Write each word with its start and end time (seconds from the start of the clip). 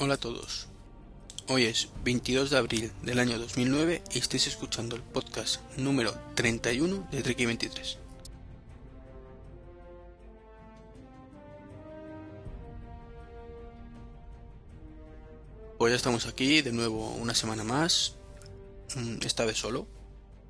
Hola 0.00 0.14
a 0.14 0.16
todos. 0.16 0.68
Hoy 1.48 1.64
es 1.64 1.88
22 2.04 2.50
de 2.50 2.56
abril 2.56 2.92
del 3.02 3.18
año 3.18 3.36
2009 3.36 4.00
y 4.12 4.18
estáis 4.20 4.46
escuchando 4.46 4.94
el 4.94 5.02
podcast 5.02 5.60
número 5.76 6.14
31 6.36 7.08
de 7.10 7.20
Treki 7.20 7.46
23. 7.46 7.98
Pues 15.78 15.90
ya 15.90 15.96
estamos 15.96 16.26
aquí 16.26 16.62
de 16.62 16.70
nuevo 16.70 17.10
una 17.14 17.34
semana 17.34 17.64
más, 17.64 18.14
mm, 18.94 19.26
esta 19.26 19.44
vez 19.44 19.58
solo. 19.58 19.88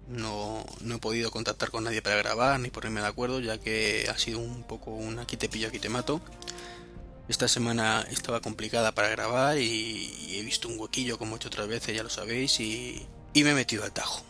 No, 0.09 0.67
no 0.83 0.97
he 0.97 0.99
podido 0.99 1.31
contactar 1.31 1.71
con 1.71 1.85
nadie 1.85 2.03
para 2.03 2.17
grabar 2.17 2.61
ni 2.61 2.69
ponerme 2.69 3.01
de 3.01 3.07
acuerdo, 3.07 3.41
ya 3.41 3.57
que 3.57 4.09
ha 4.11 4.19
sido 4.19 4.41
un 4.41 4.65
poco 4.65 4.91
un 4.91 5.19
aquí 5.19 5.39
te 5.39 5.49
pillo, 5.49 5.69
aquí 5.69 5.79
te 5.79 5.89
mato. 5.89 6.21
Esta 7.29 7.47
semana 7.47 8.07
estaba 8.11 8.41
complicada 8.41 8.93
para 8.93 9.11
grabar 9.11 9.59
y, 9.59 10.39
he 10.39 10.43
visto 10.43 10.67
un 10.67 10.79
huequillo 10.79 11.19
como 11.19 11.35
he 11.35 11.37
hecho 11.37 11.49
otras 11.49 11.69
veces, 11.69 11.95
ya 11.95 12.03
lo 12.03 12.09
sabéis, 12.09 12.59
y, 12.61 13.07
me 13.35 13.51
he 13.51 13.55
metido 13.55 13.85
al 13.85 13.93
tajo. 13.93 14.25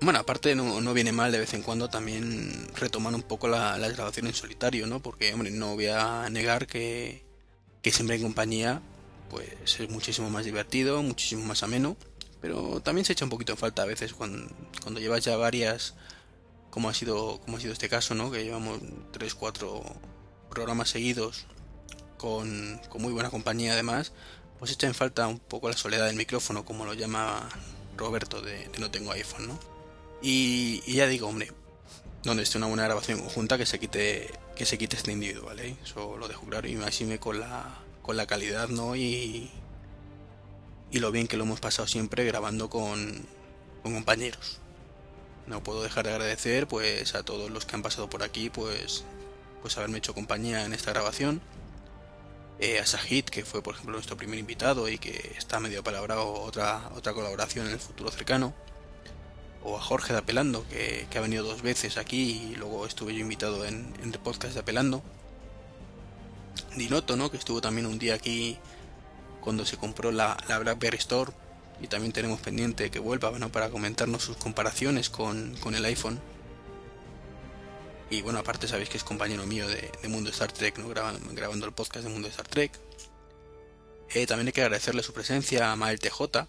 Bueno, 0.00 0.20
aparte 0.20 0.54
no, 0.54 0.94
viene 0.94 1.12
mal 1.12 1.32
de 1.32 1.38
vez 1.38 1.54
en 1.54 1.62
cuando 1.62 1.88
también 1.88 2.68
retomar 2.76 3.14
un 3.14 3.22
poco 3.22 3.48
la, 3.48 3.76
la 3.78 3.88
grabación 3.88 4.26
en 4.26 4.34
solitario, 4.34 4.86
¿no? 4.86 5.00
Porque, 5.00 5.32
hombre, 5.32 5.50
no 5.50 5.74
voy 5.74 5.86
a 5.86 6.28
negar 6.30 6.66
que, 6.66 7.24
que 7.82 7.90
siempre 7.90 8.16
en 8.16 8.22
compañía 8.22 8.82
pues 9.30 9.80
es 9.80 9.90
muchísimo 9.90 10.30
más 10.30 10.44
divertido, 10.44 11.02
muchísimo 11.02 11.44
más 11.44 11.62
ameno, 11.62 11.96
pero 12.40 12.80
también 12.80 13.04
se 13.04 13.12
echa 13.12 13.24
un 13.24 13.30
poquito 13.30 13.52
en 13.52 13.58
falta 13.58 13.82
a 13.82 13.86
veces 13.86 14.14
cuando, 14.14 14.48
cuando 14.82 15.00
llevas 15.00 15.24
ya 15.24 15.36
varias, 15.36 15.94
como 16.70 16.88
ha 16.88 16.94
sido, 16.94 17.40
como 17.40 17.56
ha 17.56 17.60
sido 17.60 17.72
este 17.72 17.88
caso, 17.88 18.14
¿no? 18.14 18.30
Que 18.30 18.44
llevamos 18.44 18.80
3, 19.12 19.34
4 19.34 19.82
programas 20.48 20.90
seguidos 20.90 21.46
con, 22.18 22.80
muy 22.98 23.12
buena 23.12 23.30
compañía 23.30 23.72
además, 23.72 24.12
pues 24.58 24.72
echa 24.72 24.86
en 24.86 24.94
falta 24.94 25.26
un 25.26 25.38
poco 25.38 25.68
la 25.68 25.76
soledad 25.76 26.06
del 26.06 26.16
micrófono, 26.16 26.64
como 26.64 26.84
lo 26.84 26.94
llama 26.94 27.48
Roberto 27.96 28.42
de, 28.42 28.70
No 28.78 28.90
Tengo 28.90 29.12
iPhone, 29.12 29.48
¿no? 29.48 29.58
Y, 30.20 30.80
ya 30.92 31.06
digo, 31.06 31.28
hombre, 31.28 31.52
donde 32.24 32.42
esté 32.42 32.58
una 32.58 32.66
buena 32.66 32.84
grabación 32.84 33.20
conjunta 33.20 33.56
que 33.56 33.66
se 33.66 33.78
quite 33.78 34.30
que 34.56 34.66
se 34.66 34.76
quite 34.76 34.96
este 34.96 35.12
individual, 35.12 35.56
¿vale? 35.56 35.76
Eso 35.84 36.16
lo 36.18 36.26
dejo 36.26 36.44
claro 36.46 36.66
y 36.66 36.74
me 36.74 37.18
con 37.20 37.38
la, 37.38 37.78
con 38.02 38.16
la 38.16 38.26
calidad, 38.26 38.68
¿no? 38.68 38.96
Y, 38.96 39.50
y 40.90 40.98
lo 40.98 41.12
bien 41.12 41.28
que 41.28 41.36
lo 41.36 41.44
hemos 41.44 41.60
pasado 41.60 41.86
siempre 41.86 42.24
grabando 42.24 42.68
con, 42.68 43.24
con 43.82 43.94
compañeros. 43.94 44.58
No 45.46 45.62
puedo 45.62 45.82
dejar 45.82 46.06
de 46.06 46.12
agradecer 46.12 46.66
pues 46.66 47.14
a 47.14 47.22
todos 47.22 47.50
los 47.50 47.64
que 47.66 47.76
han 47.76 47.82
pasado 47.82 48.10
por 48.10 48.22
aquí 48.22 48.50
pues 48.50 49.04
pues 49.62 49.76
haberme 49.76 49.98
hecho 49.98 50.14
compañía 50.14 50.64
en 50.64 50.72
esta 50.72 50.92
grabación 50.92 51.40
eh, 52.60 52.80
a 52.80 52.86
Sahid, 52.86 53.24
que 53.24 53.44
fue 53.44 53.62
por 53.62 53.74
ejemplo 53.74 53.92
nuestro 53.92 54.16
primer 54.16 54.38
invitado 54.38 54.88
y 54.88 54.98
que 54.98 55.34
está 55.36 55.60
medio 55.60 55.84
palabrado 55.84 56.32
otra, 56.32 56.90
otra 56.96 57.12
colaboración 57.12 57.66
en 57.66 57.74
el 57.74 57.78
futuro 57.78 58.10
cercano, 58.10 58.52
o 59.62 59.76
a 59.76 59.80
Jorge 59.80 60.12
de 60.12 60.20
Apelando, 60.20 60.66
que, 60.68 61.06
ha 61.14 61.20
venido 61.20 61.44
dos 61.44 61.62
veces 61.62 61.96
aquí 61.98 62.50
y 62.52 62.56
luego 62.56 62.86
estuve 62.86 63.14
yo 63.14 63.20
invitado 63.20 63.64
en, 63.64 63.94
el 64.02 64.10
podcast 64.18 64.54
de 64.54 64.60
Apelando. 64.60 65.02
Dinoto, 66.76 67.16
¿no? 67.16 67.30
que 67.30 67.36
estuvo 67.36 67.60
también 67.60 67.86
un 67.86 67.98
día 67.98 68.14
aquí 68.14 68.58
cuando 69.40 69.64
se 69.64 69.76
compró 69.76 70.10
la, 70.12 70.36
la 70.48 70.58
BlackBerry 70.58 70.98
Store 70.98 71.32
y 71.80 71.86
también 71.86 72.12
tenemos 72.12 72.40
pendiente 72.40 72.90
que 72.90 72.98
vuelva 72.98 73.30
¿no? 73.38 73.50
para 73.50 73.70
comentarnos 73.70 74.22
sus 74.22 74.36
comparaciones 74.36 75.10
con, 75.10 75.56
con 75.60 75.74
el 75.74 75.84
iPhone 75.84 76.20
y 78.10 78.22
bueno, 78.22 78.38
aparte 78.38 78.66
sabéis 78.66 78.88
que 78.88 78.96
es 78.96 79.04
compañero 79.04 79.46
mío 79.46 79.68
de, 79.68 79.90
Mundo 80.08 80.30
Star 80.30 80.50
Trek, 80.50 80.78
¿no? 80.78 80.88
grabando, 80.88 81.66
el 81.66 81.72
podcast 81.72 82.04
de 82.04 82.10
Mundo 82.10 82.28
Star 82.28 82.48
Trek. 82.48 82.72
Eh, 84.14 84.26
también 84.26 84.46
hay 84.46 84.52
que 84.52 84.62
agradecerle 84.62 85.02
su 85.02 85.12
presencia 85.12 85.70
a 85.70 85.76
Mael 85.76 86.00
TJ, 86.00 86.46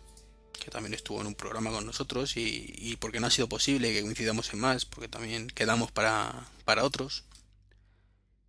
que 0.57 0.71
también 0.71 0.93
estuvo 0.93 1.19
en 1.19 1.27
un 1.27 1.35
programa 1.35 1.71
con 1.71 1.85
nosotros 1.85 2.37
y, 2.37 2.95
porque 3.01 3.19
no 3.19 3.27
ha 3.27 3.31
sido 3.31 3.49
posible 3.49 3.91
que 3.91 4.01
coincidamos 4.01 4.53
en 4.53 4.59
más, 4.59 4.85
porque 4.85 5.09
también 5.09 5.47
quedamos 5.47 5.91
para, 5.91 6.47
para 6.63 6.85
otros. 6.85 7.25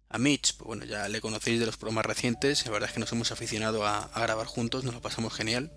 A 0.09 0.19
Mitch, 0.19 0.57
pues 0.57 0.67
bueno, 0.67 0.85
ya 0.85 1.09
le 1.09 1.21
conocéis 1.21 1.61
de 1.61 1.67
los 1.67 1.77
programas 1.77 2.07
recientes, 2.07 2.65
la 2.67 2.73
verdad 2.73 2.89
es 2.89 2.95
que 2.95 3.01
nos 3.01 3.13
hemos 3.13 3.31
aficionado 3.33 3.87
a, 3.87 4.11
grabar 4.15 4.47
juntos, 4.47 4.85
nos 4.85 4.95
lo 4.95 5.01
pasamos 5.01 5.35
genial. 5.35 5.73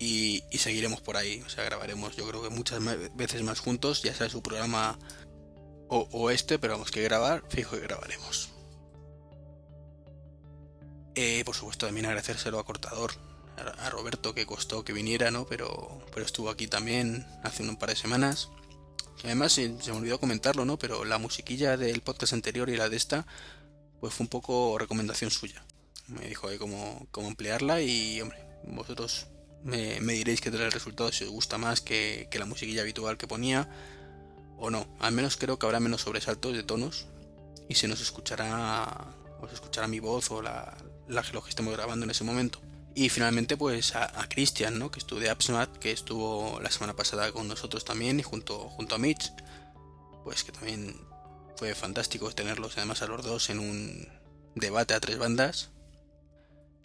Y, 0.00 0.44
seguiremos 0.56 1.00
por 1.00 1.16
ahí, 1.16 1.42
o 1.44 1.48
sea, 1.48 1.64
grabaremos 1.64 2.16
yo 2.16 2.26
creo 2.28 2.42
que 2.42 2.50
muchas 2.50 2.80
veces 3.14 3.42
más 3.42 3.58
juntos, 3.58 4.02
ya 4.02 4.14
sea 4.14 4.28
su 4.28 4.42
programa 4.42 4.98
o, 5.88 6.30
este, 6.30 6.58
pero 6.58 6.74
vamos 6.74 6.90
que 6.90 7.02
grabar, 7.02 7.42
fijo 7.48 7.76
que 7.76 7.82
grabaremos. 7.82 8.50
Eh, 11.14 11.42
por 11.44 11.54
supuesto, 11.54 11.86
también 11.86 12.06
agradecérselo 12.06 12.58
a 12.58 12.64
Cortador, 12.64 13.12
a, 13.56 13.90
Roberto, 13.90 14.34
que 14.34 14.46
costó 14.46 14.84
que 14.84 14.92
viniera, 14.92 15.30
¿no? 15.30 15.46
Pero, 15.46 16.00
pero 16.12 16.24
estuvo 16.24 16.50
aquí 16.50 16.68
también 16.68 17.26
hace 17.42 17.62
un 17.62 17.76
par 17.76 17.88
de 17.88 17.96
semanas. 17.96 18.50
además, 19.24 19.52
se, 19.52 19.68
me 19.68 19.92
olvidó 19.92 20.20
comentarlo, 20.20 20.64
¿no? 20.64 20.78
Pero 20.78 21.04
la 21.04 21.18
musiquilla 21.18 21.76
del 21.76 22.02
podcast 22.02 22.34
anterior 22.34 22.68
y 22.68 22.76
la 22.76 22.88
de 22.88 22.96
esta, 22.96 23.26
pues 24.00 24.14
fue 24.14 24.24
un 24.24 24.28
poco 24.28 24.78
recomendación 24.78 25.30
suya. 25.30 25.64
Me 26.06 26.26
dijo 26.28 26.48
ahí 26.48 26.58
cómo, 26.58 27.06
cómo 27.10 27.28
emplearla 27.28 27.80
y, 27.80 28.20
hombre, 28.20 28.38
vosotros 28.64 29.26
me, 29.64 29.98
diréis 30.00 30.40
que 30.40 30.50
el 30.50 30.72
resultado 30.72 31.10
si 31.12 31.24
os 31.24 31.30
gusta 31.30 31.58
más 31.58 31.80
que, 31.80 32.28
que 32.30 32.38
la 32.38 32.46
musiquilla 32.46 32.82
habitual 32.82 33.18
que 33.18 33.26
ponía 33.26 33.68
o 34.58 34.70
no. 34.70 34.86
Al 35.00 35.12
menos 35.12 35.36
creo 35.36 35.58
que 35.58 35.66
habrá 35.66 35.80
menos 35.80 36.02
sobresaltos 36.02 36.52
de 36.52 36.62
tonos 36.62 37.06
y 37.68 37.74
se 37.74 37.88
nos 37.88 38.00
escuchará, 38.00 39.14
os 39.40 39.52
escuchará 39.52 39.88
mi 39.88 40.00
voz 40.00 40.30
o 40.30 40.42
la, 40.42 40.76
la 41.06 41.24
lo 41.32 41.42
que 41.42 41.50
estemos 41.50 41.72
grabando 41.74 42.04
en 42.04 42.10
ese 42.10 42.24
momento. 42.24 42.60
Y 42.94 43.10
finalmente 43.10 43.56
pues 43.56 43.94
a, 43.94 44.28
Cristian, 44.28 44.78
¿no? 44.78 44.90
que 44.90 44.98
estuvo 44.98 45.20
de 45.20 45.30
AppSmart, 45.30 45.76
que 45.78 45.92
estuvo 45.92 46.58
la 46.60 46.70
semana 46.70 46.96
pasada 46.96 47.30
con 47.30 47.46
nosotros 47.46 47.84
también 47.84 48.18
y 48.18 48.22
junto, 48.22 48.68
junto 48.70 48.96
a 48.96 48.98
Mitch, 48.98 49.32
pues 50.24 50.42
que 50.42 50.52
también 50.52 50.96
fue 51.56 51.74
fantástico 51.74 52.30
tenerlos 52.32 52.76
además 52.76 53.02
a 53.02 53.06
los 53.06 53.24
dos 53.24 53.50
en 53.50 53.60
un 53.60 54.08
debate 54.56 54.94
a 54.94 55.00
tres 55.00 55.18
bandas. 55.18 55.70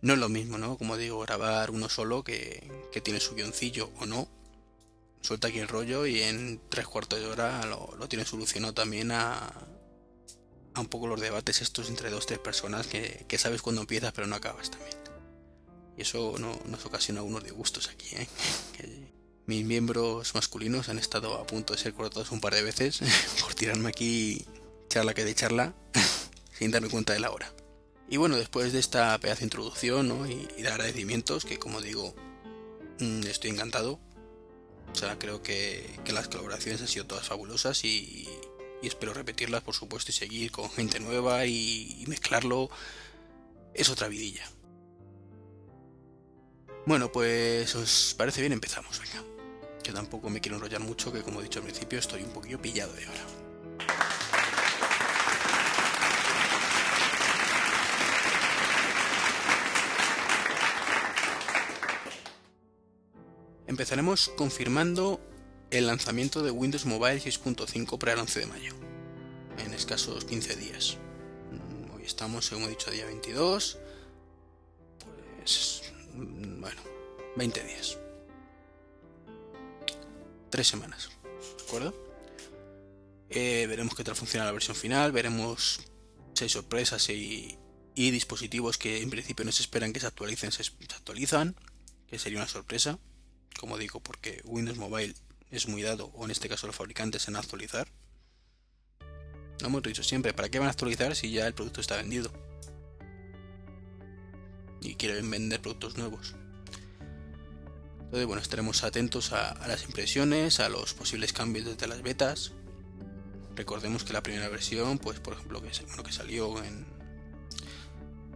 No 0.01 0.13
es 0.13 0.19
lo 0.19 0.29
mismo, 0.29 0.57
¿no? 0.57 0.77
Como 0.77 0.97
digo, 0.97 1.19
grabar 1.21 1.71
uno 1.71 1.89
solo 1.89 2.23
que, 2.23 2.69
que 2.91 3.01
tiene 3.01 3.19
su 3.19 3.35
guioncillo 3.35 3.89
o 3.99 4.05
no, 4.05 4.27
suelta 5.23 5.47
aquí 5.47 5.57
el 5.57 5.67
rollo 5.67 6.05
y 6.05 6.21
en 6.21 6.61
tres 6.69 6.85
cuartos 6.85 7.19
de 7.19 7.25
hora 7.25 7.65
lo, 7.65 7.95
lo 7.97 8.07
tiene 8.07 8.25
solucionado 8.25 8.75
también 8.75 9.11
a, 9.11 9.51
a 10.73 10.81
un 10.81 10.87
poco 10.87 11.07
los 11.07 11.21
debates 11.21 11.61
estos 11.61 11.89
entre 11.89 12.09
dos 12.09 12.25
tres 12.25 12.39
personas 12.39 12.87
que, 12.87 13.37
sabes 13.37 13.61
cuándo 13.61 13.81
empiezas 13.81 14.11
pero 14.13 14.27
no 14.27 14.35
acabas 14.35 14.71
también. 14.71 14.97
Y 15.97 16.01
eso 16.01 16.35
no, 16.39 16.59
nos 16.65 16.85
ocasiona 16.85 17.19
algunos 17.19 17.43
disgustos 17.43 17.89
aquí, 17.89 18.15
¿eh? 18.15 18.27
mis 19.45 19.65
miembros 19.65 20.33
masculinos 20.35 20.89
han 20.89 20.97
estado 20.97 21.35
a 21.35 21.45
punto 21.45 21.73
de 21.73 21.79
ser 21.79 21.93
cortados 21.93 22.31
un 22.31 22.39
par 22.39 22.55
de 22.55 22.63
veces 22.63 23.01
por 23.41 23.53
tirarme 23.53 23.89
aquí 23.89 24.45
charla 24.89 25.13
que 25.13 25.25
de 25.25 25.35
charla 25.35 25.73
sin 26.57 26.71
darme 26.71 26.89
cuenta 26.89 27.13
de 27.13 27.19
la 27.19 27.31
hora. 27.31 27.53
Y 28.09 28.17
bueno, 28.17 28.35
después 28.35 28.73
de 28.73 28.79
esta 28.79 29.17
pedazo 29.19 29.43
introducción 29.43 30.29
y, 30.29 30.61
de 30.61 30.67
agradecimientos, 30.67 31.45
que 31.45 31.57
como 31.57 31.81
digo, 31.81 32.13
mm, 32.99 33.23
estoy 33.23 33.51
encantado, 33.51 33.99
o 34.91 34.95
sea, 34.95 35.17
creo 35.17 35.41
que, 35.41 35.99
las 36.07 36.27
colaboraciones 36.27 36.81
han 36.81 36.87
sido 36.87 37.05
todas 37.05 37.27
fabulosas 37.27 37.83
y, 37.83 38.27
espero 38.81 39.13
repetirlas, 39.13 39.63
por 39.63 39.73
supuesto, 39.73 40.11
y 40.11 40.13
seguir 40.13 40.51
con 40.51 40.69
gente 40.69 40.99
nueva 40.99 41.45
y, 41.45 42.03
mezclarlo. 42.07 42.69
Es 43.73 43.89
otra 43.89 44.07
vidilla. 44.07 44.47
Bueno, 46.85 47.11
pues 47.11 47.73
os 47.75 48.13
parece 48.17 48.41
bien, 48.41 48.53
empezamos, 48.53 48.99
venga. 48.99 49.23
Que 49.81 49.91
tampoco 49.91 50.29
me 50.29 50.41
quiero 50.41 50.57
enrollar 50.57 50.81
mucho, 50.81 51.11
que 51.11 51.23
como 51.23 51.39
he 51.39 51.43
dicho 51.43 51.59
al 51.59 51.65
principio, 51.65 51.97
estoy 51.97 52.23
un 52.23 52.31
poquillo 52.31 52.61
pillado 52.61 52.93
de 52.93 53.05
ahora. 53.05 54.12
Empezaremos 63.73 64.29
confirmando 64.37 65.19
el 65.71 65.87
lanzamiento 65.87 66.43
de 66.43 66.51
Windows 66.51 66.85
Mobile 66.85 67.19
6.5 67.19 67.97
para 67.97 68.13
el 68.13 68.19
11 68.19 68.41
de 68.41 68.45
mayo, 68.45 68.75
en 69.57 69.73
escasos 69.73 70.25
15 70.25 70.55
días. 70.57 70.97
Mm, 71.49 71.95
hoy 71.95 72.03
estamos, 72.05 72.51
como 72.51 72.67
he 72.67 72.69
dicho, 72.69 72.91
día 72.91 73.07
22, 73.07 73.79
pues 75.37 75.81
mm, 76.13 76.61
bueno, 76.61 76.81
20 77.35 77.63
días. 77.63 77.97
Tres 80.51 80.67
semanas, 80.67 81.09
¿de 81.57 81.63
acuerdo? 81.63 81.95
Eh, 83.31 83.65
veremos 83.67 83.95
qué 83.95 84.03
tal 84.03 84.15
funciona 84.15 84.45
la 84.45 84.51
versión 84.51 84.75
final, 84.75 85.11
veremos 85.11 85.79
si 86.35 86.43
hay 86.43 86.49
sorpresas 86.49 87.09
y, 87.09 87.57
dispositivos 87.95 88.77
que 88.77 89.01
en 89.01 89.09
principio 89.09 89.43
no 89.43 89.51
se 89.51 89.63
esperan 89.63 89.93
que 89.93 89.99
se 89.99 90.05
actualicen, 90.05 90.51
se 90.51 90.61
actualizan, 90.95 91.55
que 92.05 92.19
sería 92.19 92.37
una 92.37 92.47
sorpresa 92.47 92.99
como 93.59 93.77
digo, 93.77 93.99
porque 93.99 94.41
Windows 94.45 94.77
Mobile 94.77 95.13
es 95.51 95.67
muy 95.67 95.81
dado, 95.81 96.11
o 96.15 96.25
en 96.25 96.31
este 96.31 96.49
caso 96.49 96.67
los 96.67 96.75
fabricantes, 96.75 97.27
en 97.27 97.35
actualizar. 97.35 97.87
No 99.61 99.67
hemos 99.67 99.83
dicho 99.83 100.03
siempre, 100.03 100.33
¿para 100.33 100.49
qué 100.49 100.59
van 100.59 100.67
a 100.67 100.71
actualizar 100.71 101.15
si 101.15 101.31
ya 101.31 101.47
el 101.47 101.53
producto 101.53 101.81
está 101.81 101.95
vendido? 101.97 102.31
y 104.83 104.95
quieren 104.95 105.29
vender 105.29 105.61
productos 105.61 105.97
nuevos. 105.97 106.35
Entonces, 107.99 108.27
bueno, 108.27 108.41
estaremos 108.41 108.83
atentos 108.83 109.31
a, 109.31 109.55
las 109.67 109.83
impresiones, 109.85 110.59
a 110.59 110.69
los 110.69 110.93
posibles 110.93 111.33
cambios 111.33 111.65
desde 111.65 111.87
las 111.87 112.03
betas. 112.03 112.51
Recordemos 113.55 114.03
que 114.03 114.13
la 114.13 114.21
primera 114.21 114.49
versión, 114.49 114.99
pues 114.99 115.19
por 115.19 115.33
ejemplo, 115.33 115.61
que, 115.61 115.71
bueno, 115.87 116.03
que 116.03 116.11
salió 116.11 116.63
en, 116.63 116.85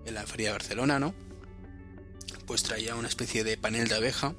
en 0.06 0.14
la 0.14 0.26
Feria 0.26 0.48
de 0.48 0.54
Barcelona, 0.54 1.00
¿no? 1.00 1.14
Pues 2.46 2.64
traía 2.64 2.96
una 2.96 3.08
especie 3.08 3.44
de 3.44 3.58
panel 3.58 3.88
de 3.88 3.96
abeja 3.96 4.34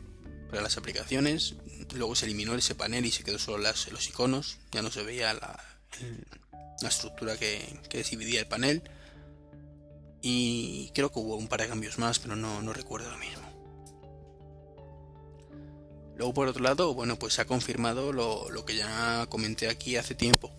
para 0.49 0.63
las 0.63 0.77
aplicaciones. 0.77 1.55
Luego 1.95 2.15
se 2.15 2.27
eliminó 2.27 2.55
ese 2.55 2.75
panel 2.75 3.07
y 3.07 3.11
se 3.11 3.25
quedó 3.25 3.39
solo 3.39 3.59
los 3.59 4.09
iconos. 4.09 4.59
Ya 4.73 4.83
no 4.83 4.91
se 4.91 5.03
veía 5.03 5.35
la, 5.35 5.63
la 6.81 6.89
estructura 6.89 7.37
que, 7.37 7.81
que 7.89 8.03
dividía 8.03 8.41
el 8.41 8.49
panel. 8.49 8.83
Y 10.21 10.91
creo 10.95 11.13
que 11.13 11.21
hubo 11.21 11.37
un 11.37 11.49
par 11.49 11.61
de 11.61 11.69
cambios 11.69 11.99
más, 11.99 12.19
pero 12.19 12.37
no, 12.37 12.63
no 12.63 12.73
recuerdo 12.73 13.11
lo 13.11 13.19
mismo. 13.19 13.49
Luego 16.17 16.35
por 16.35 16.49
otro 16.49 16.63
lado, 16.65 16.95
bueno, 16.95 17.17
pues 17.17 17.35
se 17.35 17.43
ha 17.43 17.47
confirmado 17.47 18.13
lo, 18.13 18.51
lo 18.51 18.65
que 18.65 18.75
ya 18.75 19.27
comenté 19.29 19.69
aquí 19.69 19.97
hace 19.97 20.17
tiempo. 20.17 20.53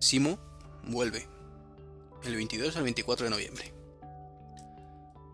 Simo 0.00 0.38
vuelve 0.84 1.26
el 2.24 2.36
22 2.36 2.76
al 2.76 2.82
24 2.82 3.24
de 3.24 3.30
noviembre. 3.30 3.72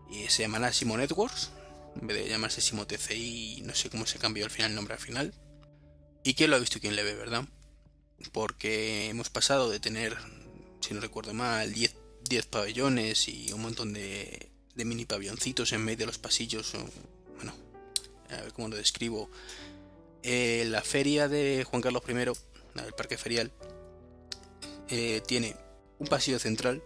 Y 0.09 0.27
se 0.29 0.43
llamará 0.43 0.71
Simo 0.71 0.97
Networks, 0.97 1.51
en 1.99 2.07
vez 2.07 2.17
de 2.17 2.29
llamarse 2.29 2.61
Simo 2.61 2.85
no 2.85 3.75
sé 3.75 3.89
cómo 3.89 4.05
se 4.05 4.19
cambió 4.19 4.45
al 4.45 4.51
final 4.51 4.71
el 4.71 4.75
nombre 4.75 4.93
al 4.93 4.99
final. 4.99 5.33
Y 6.23 6.33
quién 6.33 6.49
lo 6.49 6.55
ha 6.55 6.59
visto 6.59 6.77
y 6.77 6.81
quién 6.81 6.95
le 6.95 7.03
ve, 7.03 7.15
¿verdad? 7.15 7.45
Porque 8.31 9.09
hemos 9.09 9.29
pasado 9.29 9.69
de 9.69 9.79
tener 9.79 10.17
si 10.85 10.93
no 10.93 11.01
recuerdo 11.01 11.33
mal, 11.33 11.73
10, 11.73 11.95
pabellones 12.45 13.27
y 13.27 13.51
un 13.51 13.61
montón 13.61 13.93
de, 13.93 14.51
mini 14.75 15.05
pabelloncitos 15.05 15.71
en 15.73 15.83
medio 15.83 15.99
de 15.99 16.05
los 16.05 16.19
pasillos. 16.19 16.73
Bueno, 17.37 17.53
a 18.29 18.41
ver 18.43 18.53
cómo 18.53 18.67
lo 18.67 18.75
describo. 18.75 19.29
Eh, 20.21 20.65
la 20.67 20.81
feria 20.81 21.27
de 21.27 21.63
Juan 21.63 21.81
Carlos 21.81 22.03
I, 22.07 22.13
el 22.13 22.93
parque 22.95 23.17
ferial, 23.17 23.51
eh, 24.89 25.21
tiene 25.25 25.55
un 25.97 26.07
pasillo 26.07 26.37
central 26.37 26.83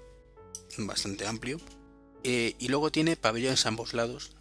bastante 0.78 1.28
amplio 1.28 1.60
eh, 2.24 2.56
y 2.58 2.70
luego 2.70 2.92
tiene 2.92 3.18
pabellones 3.18 3.66
a 3.66 3.70
ambos 3.70 3.94
lados. 3.94 4.32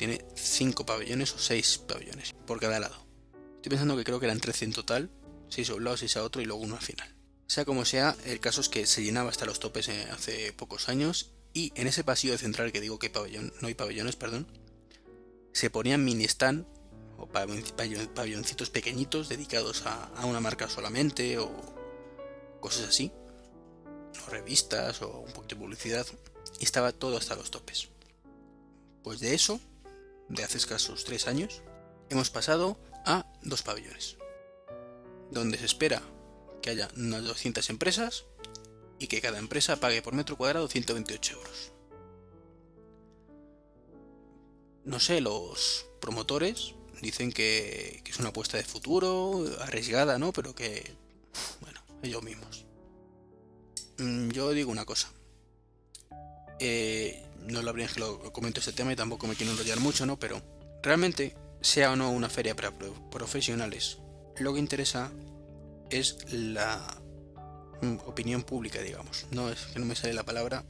Tiene 0.00 0.24
5 0.34 0.86
pabellones 0.86 1.34
o 1.34 1.38
6 1.38 1.82
pabellones 1.86 2.32
por 2.46 2.58
cada 2.58 2.80
lado. 2.80 2.96
Estoy 3.56 3.68
pensando 3.68 3.98
que 3.98 4.04
creo 4.04 4.18
que 4.18 4.24
eran 4.24 4.40
13 4.40 4.64
en 4.64 4.72
total, 4.72 5.10
6 5.50 5.68
a 5.68 5.74
un 5.74 5.84
lado, 5.84 5.98
6 5.98 6.16
a 6.16 6.24
otro 6.24 6.40
y 6.40 6.46
luego 6.46 6.62
uno 6.62 6.76
al 6.76 6.80
final. 6.80 7.14
Sea 7.46 7.66
como 7.66 7.84
sea, 7.84 8.16
el 8.24 8.40
caso 8.40 8.62
es 8.62 8.70
que 8.70 8.86
se 8.86 9.04
llenaba 9.04 9.28
hasta 9.28 9.44
los 9.44 9.60
topes 9.60 9.88
eh, 9.88 10.08
hace 10.10 10.54
pocos 10.54 10.88
años 10.88 11.32
y 11.52 11.70
en 11.74 11.86
ese 11.86 12.02
pasillo 12.02 12.38
central 12.38 12.72
que 12.72 12.80
digo 12.80 12.98
que 12.98 13.10
pabellón, 13.10 13.52
no 13.60 13.68
hay 13.68 13.74
pabellones, 13.74 14.16
perdón, 14.16 14.46
se 15.52 15.68
ponían 15.68 16.02
mini 16.02 16.24
stand 16.24 16.64
o 17.18 17.28
pabelloncitos 17.28 18.70
pequeñitos 18.70 19.28
dedicados 19.28 19.82
a, 19.84 20.24
una 20.24 20.40
marca 20.40 20.70
solamente 20.70 21.36
o 21.36 21.50
cosas 22.58 22.88
así, 22.88 23.12
o 24.26 24.30
revistas 24.30 25.02
o 25.02 25.18
un 25.18 25.32
poquito 25.34 25.56
de 25.56 25.60
publicidad 25.60 26.06
y 26.58 26.64
estaba 26.64 26.90
todo 26.90 27.18
hasta 27.18 27.36
los 27.36 27.50
topes. 27.50 27.88
Pues 29.02 29.20
de 29.20 29.34
eso, 29.34 29.60
de 30.30 30.44
hace 30.44 30.58
escasos 30.58 31.04
tres 31.04 31.26
años, 31.26 31.62
hemos 32.08 32.30
pasado 32.30 32.78
a 33.04 33.26
dos 33.42 33.62
pabellones, 33.62 34.16
donde 35.30 35.58
se 35.58 35.66
espera 35.66 36.02
que 36.62 36.70
haya 36.70 36.88
unas 36.96 37.24
200 37.24 37.68
empresas 37.70 38.24
y 38.98 39.08
que 39.08 39.20
cada 39.20 39.38
empresa 39.38 39.76
pague 39.76 40.02
por 40.02 40.14
metro 40.14 40.36
cuadrado 40.36 40.68
128 40.68 41.34
euros. 41.34 41.72
No 44.84 45.00
sé, 45.00 45.20
los 45.20 45.86
promotores 46.00 46.74
dicen 47.02 47.32
que, 47.32 48.02
es 48.06 48.18
una 48.18 48.30
apuesta 48.30 48.56
de 48.56 48.64
futuro, 48.64 49.44
arriesgada, 49.60 50.18
¿no? 50.18 50.32
Pero 50.32 50.54
que, 50.54 50.96
bueno, 51.60 51.80
ellos 52.02 52.22
mismos. 52.22 52.66
Mm, 53.98 54.30
yo 54.30 54.50
digo 54.50 54.70
una 54.70 54.84
cosa. 54.84 55.12
Eh, 56.60 57.22
no 57.46 57.62
lo 57.62 57.70
habría 57.70 57.88
que 57.88 58.02
comento 58.32 58.60
este 58.60 58.72
tema 58.72 58.92
y 58.92 58.96
tampoco 58.96 59.26
me 59.26 59.34
quiero 59.34 59.52
enrollar 59.52 59.80
mucho, 59.80 60.04
¿no? 60.04 60.18
Pero 60.18 60.42
realmente, 60.82 61.34
sea 61.60 61.92
o 61.92 61.96
no 61.96 62.10
una 62.10 62.28
feria 62.28 62.54
para 62.54 62.70
profesionales, 63.10 63.98
lo 64.38 64.52
que 64.52 64.60
interesa 64.60 65.10
es 65.88 66.32
la 66.32 66.78
mm, 67.80 67.96
opinión 68.06 68.42
pública, 68.42 68.80
digamos. 68.80 69.26
No 69.30 69.48
es 69.48 69.60
que 69.66 69.78
no 69.78 69.86
me 69.86 69.96
sale 69.96 70.14
la 70.14 70.24
palabra. 70.24 70.64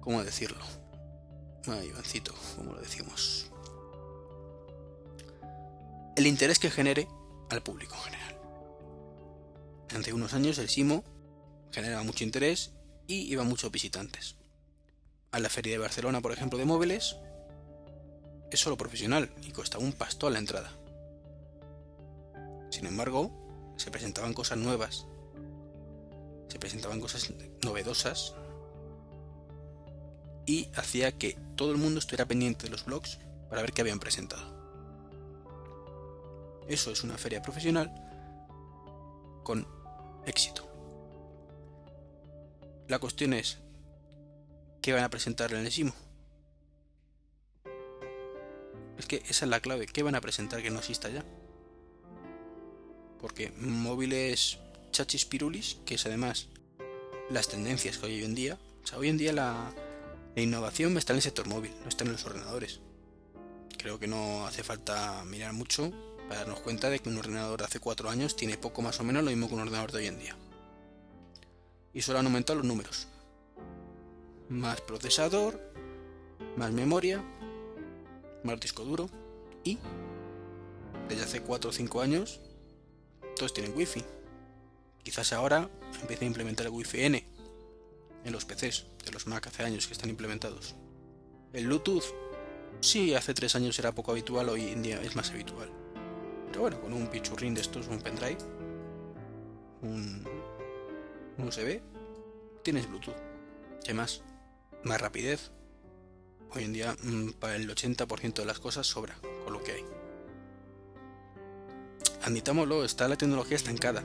¿Cómo 0.00 0.22
decirlo? 0.24 0.64
Ay, 1.66 1.88
Ivancito, 1.88 2.34
¿cómo 2.56 2.74
lo 2.74 2.80
decimos? 2.80 3.46
El 6.16 6.26
interés 6.26 6.58
que 6.58 6.70
genere 6.70 7.08
al 7.50 7.62
público 7.62 7.94
en 7.94 8.02
general. 8.02 8.38
Hace 9.96 10.12
unos 10.12 10.34
años 10.34 10.58
el 10.58 10.68
Simo 10.68 11.04
generaba 11.70 12.02
mucho 12.02 12.24
interés 12.24 12.72
y 13.06 13.32
iba 13.32 13.44
muchos 13.44 13.70
visitantes. 13.70 14.36
A 15.32 15.38
la 15.38 15.48
feria 15.48 15.72
de 15.72 15.78
Barcelona, 15.78 16.20
por 16.20 16.32
ejemplo, 16.32 16.58
de 16.58 16.66
móviles, 16.66 17.16
es 18.50 18.60
solo 18.60 18.76
profesional 18.76 19.30
y 19.42 19.50
cuesta 19.50 19.78
un 19.78 19.94
pasto 19.94 20.26
a 20.26 20.30
la 20.30 20.38
entrada. 20.38 20.70
Sin 22.70 22.84
embargo, 22.84 23.74
se 23.78 23.90
presentaban 23.90 24.34
cosas 24.34 24.58
nuevas, 24.58 25.06
se 26.48 26.58
presentaban 26.58 27.00
cosas 27.00 27.32
novedosas 27.62 28.34
y 30.44 30.68
hacía 30.76 31.12
que 31.12 31.38
todo 31.56 31.72
el 31.72 31.78
mundo 31.78 31.98
estuviera 31.98 32.26
pendiente 32.26 32.64
de 32.64 32.70
los 32.70 32.84
blogs 32.84 33.18
para 33.48 33.62
ver 33.62 33.72
qué 33.72 33.80
habían 33.80 34.00
presentado. 34.00 34.52
Eso 36.68 36.90
es 36.90 37.04
una 37.04 37.16
feria 37.16 37.40
profesional 37.40 37.90
con 39.44 39.66
éxito. 40.26 40.68
La 42.88 42.98
cuestión 42.98 43.32
es, 43.32 43.61
¿qué 44.82 44.92
van 44.92 45.04
a 45.04 45.10
presentar 45.10 45.52
en 45.52 45.64
el 45.64 45.72
SIMO? 45.72 45.94
Es 48.98 49.06
que 49.06 49.22
esa 49.28 49.46
es 49.46 49.48
la 49.48 49.60
clave, 49.60 49.86
¿qué 49.86 50.02
van 50.02 50.14
a 50.14 50.20
presentar 50.20 50.62
que 50.62 50.70
no 50.70 50.80
exista 50.80 51.08
ya? 51.08 51.24
porque 53.22 53.52
móviles 53.56 54.58
chachis 54.90 55.24
pirulis, 55.24 55.78
que 55.86 55.94
es 55.94 56.04
además 56.04 56.48
las 57.30 57.48
tendencias 57.48 57.96
que 57.96 58.06
hay 58.06 58.16
hoy 58.16 58.24
en 58.24 58.34
día, 58.34 58.58
o 58.82 58.86
sea, 58.86 58.98
hoy 58.98 59.08
en 59.08 59.16
día 59.16 59.32
la, 59.32 59.72
innovación 60.34 60.98
está 60.98 61.12
en 61.12 61.18
el 61.18 61.22
sector 61.22 61.46
móvil, 61.46 61.72
no 61.82 61.88
está 61.88 62.04
en 62.04 62.12
los 62.12 62.26
ordenadores. 62.26 62.80
Creo 63.78 63.98
que 63.98 64.08
no 64.08 64.46
hace 64.46 64.64
falta 64.64 65.24
mirar 65.24 65.52
mucho 65.52 65.92
para 66.28 66.40
darnos 66.40 66.60
cuenta 66.60 66.90
de 66.90 66.98
que 66.98 67.08
un 67.08 67.18
ordenador 67.18 67.60
de 67.60 67.66
hace 67.66 67.78
4 67.78 68.10
años 68.10 68.34
tiene 68.34 68.58
poco 68.58 68.82
más 68.82 68.98
o 68.98 69.04
menos 69.04 69.22
lo 69.22 69.30
mismo 69.30 69.48
que 69.48 69.54
un 69.54 69.60
ordenador 69.60 69.92
de 69.92 69.98
hoy 69.98 70.06
en 70.08 70.18
día. 70.18 70.36
Y 71.94 72.02
solo 72.02 72.18
han 72.18 72.26
aumentado 72.26 72.58
los 72.58 72.66
números. 72.66 73.06
Más 74.52 74.82
procesador, 74.82 75.58
más 76.58 76.72
memoria, 76.72 77.24
más 78.44 78.60
disco 78.60 78.84
duro 78.84 79.08
y 79.64 79.78
desde 81.08 81.24
hace 81.24 81.40
4 81.40 81.70
o 81.70 81.72
5 81.72 82.02
años 82.02 82.38
todos 83.34 83.54
tienen 83.54 83.74
wifi. 83.74 84.04
Quizás 85.02 85.32
ahora 85.32 85.70
empiece 86.02 86.26
a 86.26 86.28
implementar 86.28 86.66
el 86.66 86.72
wifi 86.72 87.00
N 87.00 87.26
en 88.24 88.32
los 88.32 88.44
PCs 88.44 88.84
de 89.06 89.12
los 89.12 89.26
Mac 89.26 89.46
hace 89.46 89.62
años 89.62 89.86
que 89.86 89.94
están 89.94 90.10
implementados. 90.10 90.74
El 91.54 91.68
Bluetooth, 91.68 92.04
sí, 92.80 93.14
hace 93.14 93.32
tres 93.32 93.54
años 93.56 93.78
era 93.78 93.94
poco 93.94 94.10
habitual, 94.12 94.50
hoy 94.50 94.68
en 94.68 94.82
día 94.82 95.00
es 95.00 95.16
más 95.16 95.30
habitual. 95.30 95.70
Pero 96.48 96.60
bueno, 96.60 96.78
con 96.78 96.92
un 96.92 97.06
pichurrín 97.06 97.54
de 97.54 97.62
estos, 97.62 97.88
un 97.88 98.02
pendrive, 98.02 98.36
un, 99.80 100.28
USB, 101.38 101.80
tienes 102.62 102.86
Bluetooth. 102.86 103.16
¿Qué 103.82 103.94
más? 103.94 104.22
Más 104.84 105.00
rapidez. 105.00 105.50
Hoy 106.50 106.64
en 106.64 106.72
día, 106.72 106.96
mm, 107.02 107.32
para 107.32 107.56
el 107.56 107.68
80% 107.70 108.42
de 108.42 108.46
las 108.46 108.58
cosas 108.58 108.86
sobra 108.86 109.16
con 109.44 109.52
lo 109.52 109.62
que 109.62 109.72
hay 109.72 109.84
admitámoslo, 112.22 112.84
está 112.84 113.08
la 113.08 113.16
tecnología 113.16 113.56
estancada. 113.56 114.02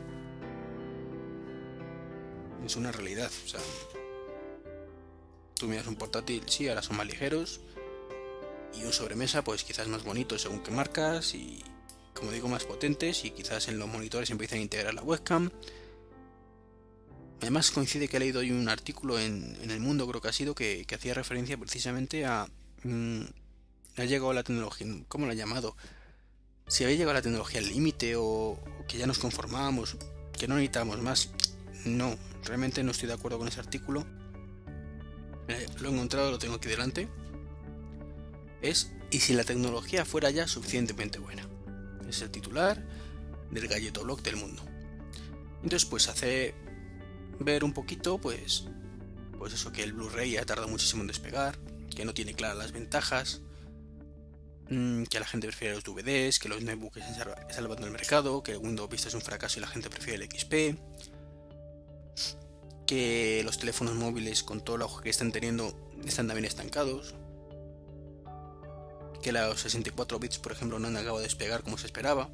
Es 2.65 2.75
una 2.75 2.91
realidad. 2.91 3.31
O 3.45 3.47
sea, 3.47 3.59
tú 5.55 5.67
miras 5.67 5.87
un 5.87 5.95
portátil, 5.95 6.43
sí, 6.47 6.67
ahora 6.67 6.81
son 6.81 6.97
más 6.97 7.07
ligeros. 7.07 7.61
Y 8.73 8.83
un 8.83 8.93
sobremesa, 8.93 9.43
pues 9.43 9.63
quizás 9.63 9.87
más 9.87 10.03
bonito 10.03 10.37
según 10.37 10.59
qué 10.61 10.71
marcas. 10.71 11.33
Y 11.33 11.63
como 12.13 12.31
digo, 12.31 12.47
más 12.47 12.65
potentes. 12.65 13.23
Y 13.23 13.31
quizás 13.31 13.67
en 13.67 13.79
los 13.79 13.87
monitores 13.87 14.29
empiezan 14.29 14.59
a 14.59 14.63
integrar 14.63 14.93
la 14.93 15.03
webcam. 15.03 15.51
Además 17.41 17.71
coincide 17.71 18.07
que 18.07 18.17
he 18.17 18.19
leído 18.19 18.39
hoy 18.39 18.51
un 18.51 18.67
artículo 18.67 19.19
en, 19.19 19.55
el 19.69 19.79
mundo, 19.79 20.07
creo 20.07 20.21
que 20.21 20.27
ha 20.27 20.33
sido, 20.33 20.55
que, 20.55 20.85
hacía 20.93 21.13
referencia 21.13 21.57
precisamente 21.57 22.25
a... 22.25 22.47
Mm, 22.83 23.23
ha 23.97 24.05
llegado 24.05 24.33
la 24.33 24.43
tecnología, 24.43 24.87
¿cómo 25.07 25.25
lo 25.25 25.31
ha 25.31 25.35
llamado? 25.35 25.75
si 26.67 26.83
había 26.83 26.97
llegado 26.97 27.13
la 27.13 27.21
tecnología 27.21 27.59
al 27.59 27.67
límite 27.67 28.15
o, 28.17 28.59
que 28.87 28.97
ya 28.97 29.07
nos 29.07 29.19
conformábamos, 29.19 29.97
que 30.37 30.47
no 30.47 30.55
necesitábamos 30.55 31.01
más. 31.01 31.29
No, 31.85 32.17
realmente 32.43 32.83
no 32.83 32.91
estoy 32.91 33.07
de 33.07 33.13
acuerdo 33.13 33.39
con 33.39 33.47
ese 33.47 33.59
artículo. 33.59 34.05
lo 35.79 35.89
he 35.89 35.93
encontrado, 35.93 36.29
lo 36.29 36.37
tengo 36.37 36.55
aquí 36.55 36.67
delante. 36.67 37.07
Es 38.61 38.91
¿Y 39.09 39.19
si 39.19 39.33
la 39.33 39.45
tecnología 39.45 40.03
fuera 40.03 40.29
ya 40.29 40.47
suficientemente 40.47 41.19
buena? 41.19 41.47
Es 42.09 42.21
el 42.21 42.29
titular 42.29 42.83
del 43.51 43.67
galleto 43.67 44.03
blog 44.03 44.21
del 44.21 44.35
mundo. 44.35 44.61
Entonces, 45.63 45.85
pues 45.85 46.09
hace 46.09 46.53
ver 47.39 47.63
un 47.63 47.73
poquito, 47.73 48.17
pues, 48.17 48.65
pues 49.37 49.53
eso, 49.53 49.71
que 49.71 49.83
el 49.83 49.93
Blu-ray 49.93 50.37
ha 50.37 50.45
tardado 50.45 50.67
muchísimo 50.67 51.01
en 51.01 51.07
despegar, 51.07 51.57
que 51.95 52.05
no 52.05 52.13
tiene 52.13 52.33
claras 52.33 52.57
las 52.57 52.71
ventajas, 52.71 53.41
mm, 54.69 55.03
que 55.03 55.19
la 55.19 55.25
gente 55.25 55.47
prefiere 55.47 55.75
los 55.75 55.83
DVDs, 55.83 56.39
que 56.39 56.49
los 56.49 56.61
netbooks 56.61 56.97
están 56.97 57.35
salvando 57.49 57.85
el 57.85 57.91
mercado, 57.91 58.43
que 58.43 58.53
el 58.53 58.57
Windows 58.57 58.89
Vista 58.89 59.07
es 59.07 59.13
un 59.13 59.21
fracaso 59.21 59.59
y 59.59 59.61
la 59.61 59.67
gente 59.67 59.89
prefiere 59.89 60.23
el 60.23 60.29
XP, 60.29 60.77
que 62.85 63.41
los 63.43 63.57
teléfonos 63.57 63.95
móviles 63.95 64.43
con 64.43 64.63
todo 64.63 64.77
el 64.77 64.81
auge 64.83 65.03
que 65.03 65.09
están 65.09 65.31
teniendo 65.31 65.75
están 66.05 66.27
también 66.27 66.45
estancados, 66.45 67.15
que 69.21 69.31
los 69.31 69.59
64 69.59 70.19
bits, 70.19 70.39
por 70.39 70.53
ejemplo, 70.53 70.79
no 70.79 70.87
han 70.87 70.95
acabado 70.95 71.17
de 71.17 71.23
despegar 71.23 71.63
como 71.63 71.77
se 71.77 71.87
esperaba. 71.87 72.29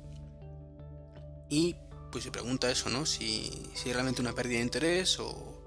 Y 1.49 1.75
pues 2.13 2.25
se 2.25 2.31
pregunta 2.31 2.69
eso, 2.69 2.91
¿no? 2.91 3.07
Si, 3.07 3.51
si 3.73 3.89
es 3.89 3.95
realmente 3.95 4.21
una 4.21 4.33
pérdida 4.33 4.59
de 4.59 4.65
interés 4.65 5.19
o, 5.19 5.63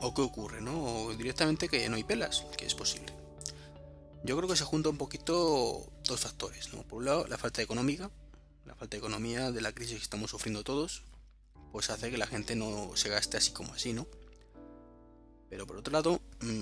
o 0.00 0.14
qué 0.14 0.20
ocurre, 0.20 0.60
¿no? 0.60 0.84
O 0.84 1.14
directamente 1.14 1.66
que 1.66 1.88
no 1.88 1.96
hay 1.96 2.04
pelas, 2.04 2.44
que 2.58 2.66
es 2.66 2.74
posible. 2.74 3.10
Yo 4.22 4.36
creo 4.36 4.50
que 4.50 4.56
se 4.56 4.64
junta 4.64 4.90
un 4.90 4.98
poquito 4.98 5.90
dos 6.04 6.20
factores, 6.20 6.74
¿no? 6.74 6.82
Por 6.82 6.98
un 6.98 7.06
lado, 7.06 7.26
la 7.26 7.38
falta 7.38 7.62
económica, 7.62 8.10
la 8.66 8.74
falta 8.74 8.96
de 8.96 8.98
economía 8.98 9.50
de 9.50 9.62
la 9.62 9.72
crisis 9.72 9.96
que 9.96 10.02
estamos 10.02 10.30
sufriendo 10.30 10.62
todos, 10.62 11.04
pues 11.72 11.88
hace 11.88 12.10
que 12.10 12.18
la 12.18 12.26
gente 12.26 12.54
no 12.54 12.90
se 12.94 13.08
gaste 13.08 13.38
así 13.38 13.52
como 13.52 13.72
así, 13.72 13.94
¿no? 13.94 14.06
Pero 15.48 15.66
por 15.66 15.78
otro 15.78 15.90
lado, 15.90 16.20
mm, 16.42 16.60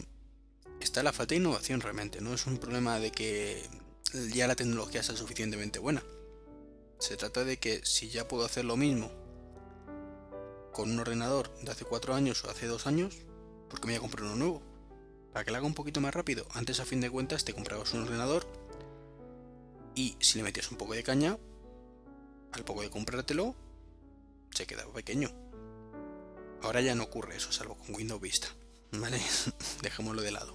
está 0.78 1.02
la 1.02 1.12
falta 1.12 1.34
de 1.34 1.40
innovación 1.40 1.80
realmente, 1.80 2.20
no 2.20 2.32
es 2.32 2.46
un 2.46 2.58
problema 2.58 3.00
de 3.00 3.10
que 3.10 3.68
ya 4.32 4.46
la 4.46 4.54
tecnología 4.54 5.02
sea 5.02 5.16
suficientemente 5.16 5.80
buena. 5.80 6.00
Se 7.00 7.16
trata 7.16 7.44
de 7.44 7.56
que 7.56 7.80
si 7.84 8.10
ya 8.10 8.28
puedo 8.28 8.44
hacer 8.44 8.66
lo 8.66 8.76
mismo 8.76 9.10
con 10.70 10.90
un 10.90 11.00
ordenador 11.00 11.52
de 11.62 11.72
hace 11.72 11.86
cuatro 11.86 12.14
años 12.14 12.44
o 12.44 12.50
hace 12.50 12.66
dos 12.66 12.86
años, 12.86 13.16
¿por 13.70 13.80
qué 13.80 13.86
me 13.86 13.92
voy 13.94 13.98
a 13.98 14.00
comprar 14.00 14.24
uno 14.24 14.36
nuevo? 14.36 14.62
Para 15.32 15.44
que 15.44 15.50
lo 15.50 15.56
haga 15.56 15.66
un 15.66 15.74
poquito 15.74 16.02
más 16.02 16.14
rápido. 16.14 16.46
Antes 16.52 16.78
a 16.78 16.84
fin 16.84 17.00
de 17.00 17.10
cuentas 17.10 17.44
te 17.44 17.54
comprabas 17.54 17.94
un 17.94 18.02
ordenador 18.02 18.46
y 19.94 20.16
si 20.20 20.36
le 20.36 20.44
metías 20.44 20.70
un 20.70 20.76
poco 20.76 20.92
de 20.92 21.02
caña, 21.02 21.38
al 22.52 22.64
poco 22.64 22.82
de 22.82 22.90
comprártelo, 22.90 23.54
se 24.50 24.66
quedaba 24.66 24.92
pequeño. 24.92 25.30
Ahora 26.62 26.82
ya 26.82 26.94
no 26.94 27.04
ocurre 27.04 27.36
eso, 27.36 27.50
salvo 27.50 27.76
con 27.76 27.94
Windows 27.94 28.20
Vista. 28.20 28.48
¿Vale? 28.92 29.18
Dejémoslo 29.82 30.20
de 30.20 30.32
lado. 30.32 30.54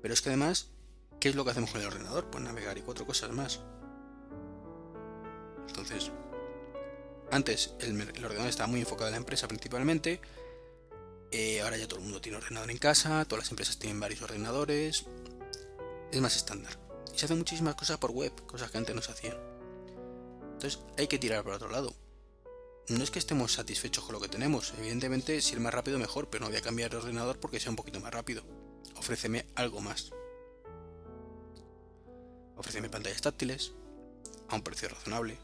Pero 0.00 0.14
es 0.14 0.22
que 0.22 0.30
además, 0.30 0.70
¿qué 1.20 1.28
es 1.28 1.34
lo 1.34 1.44
que 1.44 1.50
hacemos 1.50 1.70
con 1.70 1.82
el 1.82 1.88
ordenador? 1.88 2.30
Pues 2.30 2.42
navegar 2.42 2.78
y 2.78 2.82
cuatro 2.82 3.04
cosas 3.04 3.30
más. 3.32 3.60
Entonces, 5.66 6.10
antes 7.30 7.74
el, 7.80 8.00
ordenador 8.00 8.48
estaba 8.48 8.68
muy 8.68 8.80
enfocado 8.80 9.08
en 9.08 9.12
la 9.12 9.18
empresa 9.18 9.48
principalmente. 9.48 10.20
Eh, 11.32 11.60
ahora 11.60 11.76
ya 11.76 11.88
todo 11.88 11.98
el 11.98 12.04
mundo 12.04 12.20
tiene 12.20 12.38
ordenador 12.38 12.70
en 12.70 12.78
casa, 12.78 13.24
todas 13.24 13.44
las 13.44 13.50
empresas 13.50 13.78
tienen 13.78 14.00
varios 14.00 14.22
ordenadores. 14.22 15.06
Es 16.12 16.20
más 16.20 16.36
estándar. 16.36 16.78
Y 17.14 17.18
se 17.18 17.24
hacen 17.24 17.38
muchísimas 17.38 17.74
cosas 17.74 17.98
por 17.98 18.12
web, 18.12 18.32
cosas 18.46 18.70
que 18.70 18.78
antes 18.78 18.94
no 18.94 19.02
se 19.02 19.12
hacían. 19.12 19.36
Entonces 20.54 20.80
hay 20.96 21.08
que 21.08 21.18
tirar 21.18 21.42
por 21.42 21.54
otro 21.54 21.68
lado. 21.68 21.92
No 22.88 23.02
es 23.02 23.10
que 23.10 23.18
estemos 23.18 23.52
satisfechos 23.52 24.04
con 24.04 24.12
lo 24.12 24.20
que 24.20 24.28
tenemos, 24.28 24.72
evidentemente 24.78 25.40
si 25.40 25.54
es 25.54 25.60
más 25.60 25.74
rápido 25.74 25.98
mejor, 25.98 26.30
pero 26.30 26.44
no 26.44 26.50
voy 26.50 26.58
a 26.58 26.62
cambiar 26.62 26.92
el 26.92 26.98
ordenador 26.98 27.40
porque 27.40 27.58
sea 27.58 27.70
un 27.70 27.76
poquito 27.76 27.98
más 27.98 28.14
rápido. 28.14 28.44
Ofréceme 28.94 29.46
algo 29.56 29.80
más. 29.80 30.12
Ofréceme 32.56 32.88
pantallas 32.88 33.20
táctiles, 33.20 33.72
a 34.48 34.54
un 34.54 34.62
precio 34.62 34.88
razonable. 34.88 35.36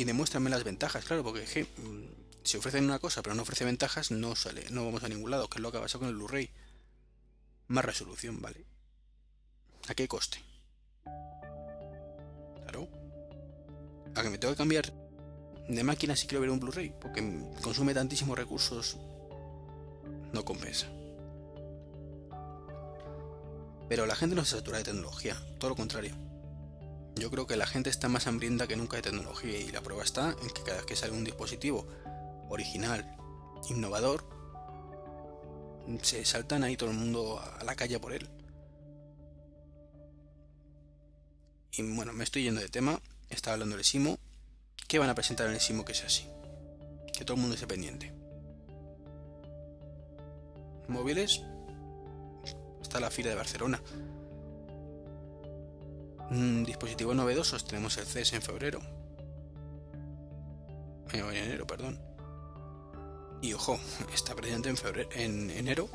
Y 0.00 0.04
demuéstrame 0.04 0.48
las 0.48 0.64
ventajas, 0.64 1.04
claro, 1.04 1.22
porque 1.22 1.42
mm, 1.42 2.04
si 2.42 2.56
ofrecen 2.56 2.84
una 2.84 2.98
cosa 2.98 3.20
pero 3.20 3.34
no 3.34 3.42
ofrece 3.42 3.66
ventajas, 3.66 4.10
no 4.10 4.34
sale, 4.34 4.64
no 4.70 4.86
vamos 4.86 5.04
a 5.04 5.10
ningún 5.10 5.30
lado, 5.30 5.46
que 5.50 5.58
es 5.58 5.60
lo 5.60 5.70
que 5.70 5.76
ha 5.76 5.82
pasado 5.82 5.98
con 5.98 6.08
el 6.08 6.14
Blu-ray. 6.14 6.48
Más 7.68 7.84
resolución, 7.84 8.40
¿vale? 8.40 8.64
¿A 9.88 9.94
qué 9.94 10.08
coste? 10.08 10.42
Claro 12.62 12.88
a 14.14 14.22
que 14.22 14.30
me 14.30 14.38
tengo 14.38 14.54
que 14.54 14.58
cambiar 14.58 14.90
de 15.68 15.84
máquina 15.84 16.16
si 16.16 16.26
quiero 16.26 16.40
ver 16.40 16.50
un 16.50 16.60
Blu-ray, 16.60 16.94
porque 16.98 17.22
consume 17.60 17.92
tantísimos 17.92 18.38
recursos, 18.38 18.96
no 20.32 20.46
compensa. 20.46 20.86
Pero 23.86 24.06
la 24.06 24.16
gente 24.16 24.34
no 24.34 24.46
se 24.46 24.56
satura 24.56 24.78
de 24.78 24.84
tecnología, 24.84 25.36
todo 25.58 25.68
lo 25.68 25.76
contrario. 25.76 26.29
Yo 27.20 27.30
creo 27.30 27.46
que 27.46 27.58
la 27.58 27.66
gente 27.66 27.90
está 27.90 28.08
más 28.08 28.26
hambrienta 28.26 28.66
que 28.66 28.76
nunca 28.76 28.96
de 28.96 29.02
tecnología 29.02 29.58
y 29.58 29.70
la 29.70 29.82
prueba 29.82 30.02
está 30.02 30.34
en 30.40 30.48
que 30.48 30.62
cada 30.62 30.78
vez 30.78 30.86
que 30.86 30.96
sale 30.96 31.12
un 31.12 31.22
dispositivo 31.22 31.86
original, 32.48 33.14
innovador, 33.68 34.24
se 36.00 36.24
saltan 36.24 36.64
ahí 36.64 36.78
todo 36.78 36.90
el 36.90 36.96
mundo 36.96 37.38
a 37.38 37.62
la 37.62 37.74
calle 37.74 38.00
por 38.00 38.14
él. 38.14 38.26
Y 41.72 41.82
bueno, 41.94 42.14
me 42.14 42.24
estoy 42.24 42.44
yendo 42.44 42.62
de 42.62 42.70
tema, 42.70 42.98
estaba 43.28 43.52
hablando 43.52 43.76
del 43.76 43.84
Simo. 43.84 44.18
¿Qué 44.88 44.98
van 44.98 45.10
a 45.10 45.14
presentar 45.14 45.46
en 45.46 45.52
el 45.52 45.60
Simo 45.60 45.84
que 45.84 45.92
sea 45.92 46.06
así? 46.06 46.26
Que 47.12 47.26
todo 47.26 47.34
el 47.34 47.42
mundo 47.42 47.54
esté 47.54 47.66
pendiente. 47.66 48.14
Móviles. 50.88 51.42
Está 52.80 52.98
la 52.98 53.10
fila 53.10 53.28
de 53.28 53.36
Barcelona. 53.36 53.82
Mm, 56.30 56.62
dispositivos 56.62 57.16
novedosos. 57.16 57.64
Tenemos 57.64 57.96
el 57.98 58.06
CES 58.06 58.34
en 58.34 58.42
febrero. 58.42 58.80
Eh, 61.12 61.18
en 61.18 61.36
enero, 61.36 61.66
perdón. 61.66 62.00
Y 63.42 63.52
ojo, 63.52 63.78
está 64.14 64.34
presente 64.34 64.68
en 64.68 64.76
febrero, 64.76 65.08
en 65.12 65.50
enero. 65.50 65.90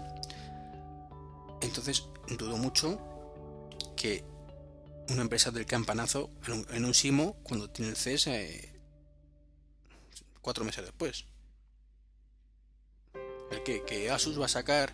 Entonces 1.61 2.03
dudo 2.37 2.57
mucho 2.57 2.99
que 3.95 4.23
una 5.09 5.21
empresa 5.21 5.51
del 5.51 5.65
campanazo 5.65 6.31
en 6.69 6.85
un, 6.85 6.93
simo 6.93 7.37
cuando 7.43 7.69
tiene 7.69 7.91
el 7.91 7.97
CES 7.97 8.27
eh, 8.27 8.79
cuatro 10.41 10.65
meses 10.65 10.83
después. 10.83 11.25
El 13.51 13.63
que, 13.63 13.83
que 13.83 14.11
Asus 14.11 14.39
va 14.39 14.45
a 14.45 14.49
sacar 14.49 14.93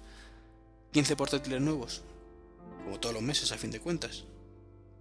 15 0.92 1.16
portátiles 1.16 1.62
nuevos, 1.62 2.04
como 2.84 3.00
todos 3.00 3.16
los 3.16 3.24
meses 3.24 3.52
a 3.52 3.58
fin 3.58 3.72
de 3.72 3.80
cuentas. 3.80 4.26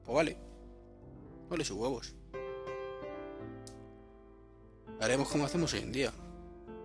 Pues 0.05 0.15
vale, 0.15 0.37
vale 1.49 1.65
sus 1.65 1.77
huevos. 1.77 2.15
Haremos 5.01 5.29
como 5.29 5.45
hacemos 5.45 5.73
hoy 5.73 5.81
en 5.81 5.93
día. 5.93 6.13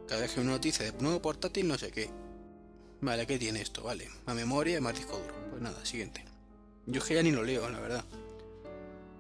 Cada 0.08 0.22
vez 0.22 0.34
que 0.34 0.40
una 0.40 0.52
noticia 0.52 0.90
de 0.90 1.02
nuevo 1.02 1.22
portátil, 1.22 1.68
no 1.68 1.78
sé 1.78 1.92
qué. 1.92 2.10
Vale, 3.02 3.28
¿qué 3.28 3.38
tiene 3.38 3.62
esto? 3.62 3.84
Vale, 3.84 4.10
más 4.26 4.36
memoria 4.36 4.78
y 4.78 4.82
más 4.82 4.96
disco 4.96 5.18
duro. 5.18 5.34
Pues 5.50 5.62
nada, 5.62 5.86
siguiente. 5.86 6.24
Yo 6.86 7.02
es 7.02 7.08
que 7.08 7.16
ya 7.16 7.24
ni 7.24 7.32
lo 7.32 7.44
leo, 7.44 7.70
la 7.70 7.80
verdad. 7.80 8.06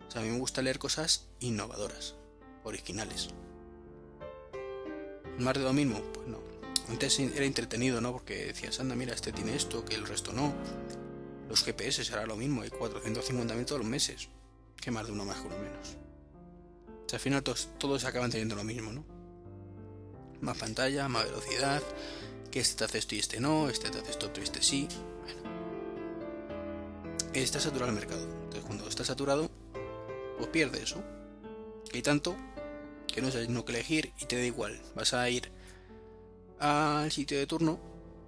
O 0.08 0.12
sea, 0.12 0.22
a 0.22 0.24
mí 0.24 0.32
me 0.32 0.40
gusta 0.40 0.62
leer 0.62 0.80
cosas 0.80 1.28
innovadoras, 1.40 2.16
originales. 2.64 3.30
¿Más 5.40 5.56
de 5.56 5.62
lo 5.62 5.74
mismo? 5.74 6.00
Pues 6.14 6.28
no. 6.28 6.40
Antes 6.88 7.20
era 7.20 7.46
entretenido, 7.46 8.00
¿no? 8.00 8.12
Porque 8.12 8.46
decías, 8.46 8.80
anda, 8.80 8.96
mira, 8.96 9.14
este 9.14 9.32
tiene 9.32 9.56
esto, 9.56 9.84
que 9.84 9.96
el 9.96 10.08
resto 10.08 10.32
no. 10.32 10.54
Los 11.50 11.64
GPS 11.64 12.04
será 12.04 12.26
lo 12.26 12.36
mismo, 12.36 12.62
hay 12.62 12.70
450.000 12.70 13.66
todos 13.66 13.82
los 13.82 13.90
meses. 13.90 14.30
Que 14.82 14.92
más 14.92 15.06
de 15.06 15.14
uno 15.14 15.26
más 15.26 15.38
que 15.38 15.48
uno 15.48 15.58
menos. 15.58 15.98
O 17.06 17.10
sea, 17.10 17.18
al 17.18 17.22
final 17.22 17.44
todos, 17.44 17.70
todos 17.78 18.04
acaban 18.06 18.32
teniendo 18.32 18.56
lo 18.56 18.64
mismo, 18.64 18.92
¿no? 18.92 19.06
Más 20.42 20.58
pantalla, 20.58 21.08
más 21.08 21.26
velocidad, 21.26 21.82
que 22.52 22.60
este 22.60 22.78
te 22.80 22.86
hace 22.86 22.98
esto 22.98 23.16
y 23.16 23.20
este 23.20 23.40
no, 23.40 23.70
este 23.70 23.90
te 23.90 24.00
hace 24.00 24.12
esto 24.12 24.32
y 24.36 24.44
este 24.44 24.62
sí 24.62 24.88
está 27.44 27.60
saturado 27.60 27.90
el 27.90 27.96
mercado. 27.96 28.24
Entonces, 28.24 28.64
cuando 28.66 28.88
está 28.88 29.04
saturado, 29.04 29.50
pues 30.38 30.50
pierde 30.50 30.82
eso. 30.82 31.04
hay 31.94 32.02
tanto 32.02 32.36
que 33.08 33.22
no 33.22 33.32
sabes 33.32 33.50
no 33.50 33.64
que 33.66 33.74
elegir 33.74 34.14
y 34.20 34.26
te 34.26 34.38
da 34.38 34.44
igual. 34.44 34.82
Vas 34.96 35.14
a 35.14 35.30
ir 35.30 35.52
al 36.60 37.12
sitio 37.12 37.38
de 37.38 37.48
turno, 37.48 37.80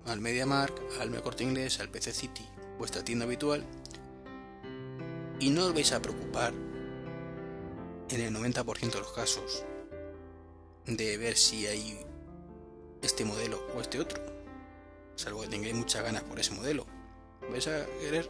al 0.05 0.21
MediaMark, 0.21 0.81
al 1.00 1.21
Corte 1.21 1.43
Inglés, 1.43 1.79
al 1.79 1.89
PC 1.89 2.13
City, 2.13 2.45
vuestra 2.77 3.03
tienda 3.03 3.25
habitual, 3.25 3.65
y 5.39 5.50
no 5.50 5.65
os 5.65 5.74
vais 5.74 5.91
a 5.91 6.01
preocupar 6.01 6.53
en 8.10 8.22
el 8.22 8.34
90% 8.34 8.91
de 8.91 9.00
los 9.00 9.12
casos 9.12 9.63
de 10.86 11.17
ver 11.17 11.36
si 11.36 11.67
hay 11.67 12.00
este 13.01 13.25
modelo 13.25 13.62
o 13.75 13.81
este 13.81 14.00
otro, 14.00 14.22
salvo 15.15 15.41
que 15.41 15.48
tengáis 15.48 15.75
muchas 15.75 16.03
ganas 16.03 16.24
por 16.24 16.39
ese 16.39 16.51
modelo. 16.51 16.86
Vais 17.51 17.67
a 17.67 17.86
querer 18.01 18.29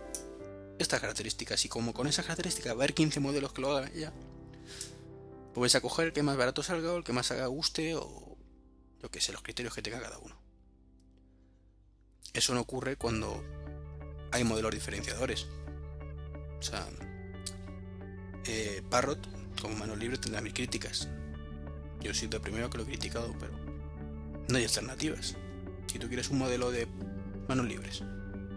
estas 0.80 1.00
características 1.00 1.64
y 1.66 1.70
como 1.70 1.94
con 1.94 2.08
esas 2.08 2.26
características 2.26 2.72
va 2.74 2.82
a 2.82 2.84
haber 2.84 2.94
15 2.94 3.20
modelos 3.20 3.54
que 3.54 3.62
lo 3.62 3.72
hagan 3.76 3.92
ya, 3.94 4.14
pues 5.54 5.76
a 5.76 5.82
coger 5.82 6.08
el 6.08 6.14
que 6.14 6.24
más 6.24 6.38
barato 6.38 6.62
salga 6.62 6.94
o 6.94 6.98
el 6.98 7.04
que 7.04 7.14
más 7.14 7.32
haga 7.32 7.48
guste 7.48 7.96
o 7.96 8.38
yo 9.02 9.12
que 9.12 9.22
sé, 9.22 9.32
los 9.32 9.42
criterios 9.42 9.74
que 9.74 9.82
tenga 9.82 10.02
cada 10.02 10.18
uno. 10.18 10.36
eso 12.34 12.54
no 12.54 12.62
ocurre 12.62 12.96
cuando 12.96 13.44
hay 14.32 14.44
modelos 14.44 14.74
diferenciadores. 14.74 15.48
O 16.60 16.62
sea, 16.62 16.88
eh, 18.46 18.82
Parrot 18.90 19.20
como 19.62 19.76
mano 19.76 19.96
libre 19.96 20.18
tendrá 20.18 20.42
mil 20.42 20.54
críticas. 20.54 21.10
Yo 22.02 22.14
sido 22.14 22.38
el 22.38 22.44
primero 22.44 22.70
que 22.70 22.78
lo 22.78 22.84
he 22.84 22.88
criticado, 22.88 23.36
pero 23.40 23.54
no 24.48 24.58
hay 24.58 24.64
alternativas. 24.64 25.36
Si 25.88 26.00
tú 26.00 26.08
quieres 26.08 26.30
un 26.30 26.38
modelo 26.38 26.72
de 26.72 26.88
manos 27.48 27.66
libres, 27.68 28.04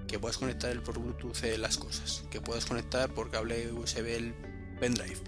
que 0.06 0.18
puedas 0.18 0.38
conectar 0.38 0.70
el 0.70 0.82
por 0.82 0.98
Bluetooth 0.98 1.42
las 1.58 1.78
cosas, 1.78 2.24
que 2.30 2.40
puedas 2.40 2.66
conectar 2.66 3.08
por 3.14 3.30
cable 3.30 3.72
USB 3.72 4.16
el 4.16 4.34
pendrive 4.80 5.20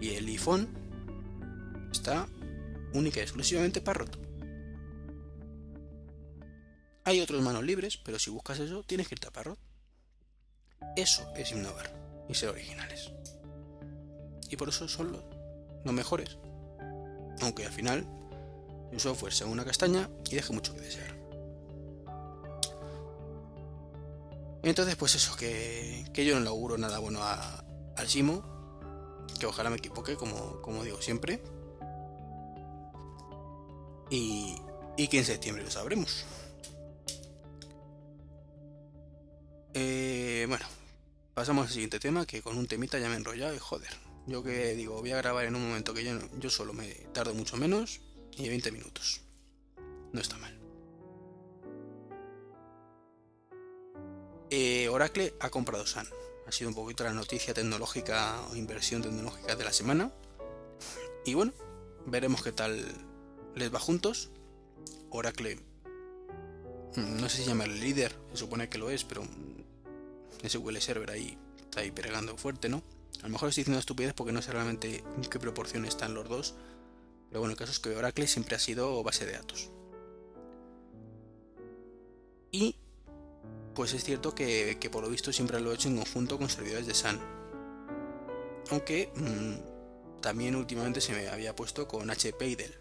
y 0.00 0.10
el 0.10 0.26
iPhone, 0.26 0.68
está 1.92 2.26
única 2.92 3.20
y 3.20 3.22
exclusivamente 3.22 3.80
Parrot. 3.80 4.27
Hay 7.08 7.22
otros 7.22 7.40
manos 7.40 7.64
libres, 7.64 7.96
pero 7.96 8.18
si 8.18 8.28
buscas 8.28 8.58
eso, 8.58 8.82
tienes 8.82 9.08
que 9.08 9.14
irte 9.14 9.28
a 9.28 9.30
Parrot. 9.30 9.58
Eso 10.94 11.26
es 11.34 11.50
innovar 11.52 11.90
y 12.28 12.34
ser 12.34 12.50
originales. 12.50 13.10
Y 14.50 14.56
por 14.56 14.68
eso 14.68 14.86
son 14.88 15.12
los, 15.12 15.94
mejores. 15.94 16.36
Aunque 17.40 17.64
al 17.64 17.72
final 17.72 18.06
un 18.92 19.00
software 19.00 19.32
sea 19.32 19.46
una 19.46 19.64
castaña 19.64 20.10
y 20.30 20.34
deje 20.34 20.52
mucho 20.52 20.74
que 20.74 20.82
desear. 20.82 21.18
Entonces, 24.62 24.96
pues 24.96 25.14
eso, 25.14 25.34
que, 25.34 26.04
yo 26.14 26.34
no 26.34 26.40
le 26.40 26.48
auguro 26.50 26.76
nada 26.76 26.98
bueno 26.98 27.22
a, 27.22 27.64
al 27.96 28.06
Simo, 28.06 28.44
que 29.40 29.46
ojalá 29.46 29.70
me 29.70 29.76
equivoque, 29.76 30.14
como, 30.16 30.60
como 30.60 30.84
digo 30.84 31.00
siempre. 31.00 31.42
Y, 34.10 34.56
y 34.98 35.08
que 35.08 35.20
en 35.20 35.24
septiembre 35.24 35.64
lo 35.64 35.70
sabremos. 35.70 36.26
Eh, 39.80 40.44
bueno, 40.48 40.66
pasamos 41.34 41.68
al 41.68 41.72
siguiente 41.72 42.00
tema, 42.00 42.26
que 42.26 42.42
con 42.42 42.58
un 42.58 42.66
temita 42.66 42.98
ya 42.98 43.06
me 43.06 43.14
he 43.14 43.18
enrollado 43.18 43.54
y 43.54 43.60
joder. 43.60 43.90
Yo 44.26 44.42
que 44.42 44.74
digo, 44.74 44.98
voy 44.98 45.12
a 45.12 45.18
grabar 45.18 45.44
en 45.44 45.54
un 45.54 45.68
momento 45.68 45.94
que 45.94 46.02
yo, 46.02 46.18
yo 46.36 46.50
solo 46.50 46.72
me 46.72 46.88
tardo 47.12 47.32
mucho 47.32 47.56
menos 47.56 48.00
y 48.36 48.48
20 48.48 48.72
minutos. 48.72 49.20
No 50.12 50.20
está 50.20 50.36
mal. 50.38 50.58
Eh, 54.50 54.88
Oracle 54.88 55.34
ha 55.38 55.48
comprado 55.48 55.86
Sun. 55.86 56.08
Ha 56.48 56.50
sido 56.50 56.70
un 56.70 56.74
poquito 56.74 57.04
la 57.04 57.12
noticia 57.12 57.54
tecnológica 57.54 58.48
o 58.50 58.56
inversión 58.56 59.02
tecnológica 59.02 59.54
de 59.54 59.62
la 59.62 59.72
semana. 59.72 60.12
Y 61.24 61.34
bueno, 61.34 61.52
veremos 62.04 62.42
qué 62.42 62.50
tal 62.50 62.84
les 63.54 63.72
va 63.72 63.78
juntos. 63.78 64.30
Oracle, 65.10 65.54
mm, 66.96 67.20
no 67.20 67.28
sé 67.28 67.38
si 67.38 67.44
llamarle 67.44 67.76
líder, 67.76 68.12
se 68.32 68.38
supone 68.38 68.68
que 68.68 68.78
lo 68.78 68.90
es, 68.90 69.04
pero 69.04 69.22
SQL 70.46 70.76
Server 70.78 71.10
ahí 71.10 71.38
está 71.58 71.80
ahí 71.80 71.90
pegando 71.90 72.36
fuerte, 72.36 72.68
¿no? 72.68 72.82
A 73.20 73.24
lo 73.24 73.30
mejor 73.30 73.48
estoy 73.48 73.62
diciendo 73.62 73.80
estupidez 73.80 74.14
porque 74.14 74.32
no 74.32 74.42
sé 74.42 74.52
realmente 74.52 75.04
en 75.16 75.22
qué 75.22 75.38
proporción 75.38 75.84
están 75.84 76.14
los 76.14 76.28
dos. 76.28 76.54
Pero 77.28 77.40
bueno, 77.40 77.52
el 77.52 77.58
caso 77.58 77.72
es 77.72 77.78
que 77.78 77.94
Oracle 77.94 78.26
siempre 78.26 78.56
ha 78.56 78.58
sido 78.58 79.02
base 79.02 79.26
de 79.26 79.32
datos. 79.32 79.70
Y 82.50 82.76
pues 83.74 83.92
es 83.92 84.02
cierto 84.02 84.34
que, 84.34 84.76
por 84.90 85.02
lo 85.02 85.10
visto 85.10 85.32
siempre 85.32 85.60
lo 85.60 85.72
he 85.72 85.74
hecho 85.74 85.88
en 85.88 85.96
conjunto 85.96 86.38
con 86.38 86.48
servidores 86.48 86.86
de 86.86 86.94
SAN. 86.94 87.20
Aunque 88.70 89.12
mm, 89.14 90.20
también 90.20 90.56
últimamente 90.56 91.00
se 91.00 91.12
me 91.12 91.28
había 91.28 91.54
puesto 91.54 91.86
con 91.86 92.10
HP 92.10 92.48
y 92.48 92.54
Dell. 92.54 92.74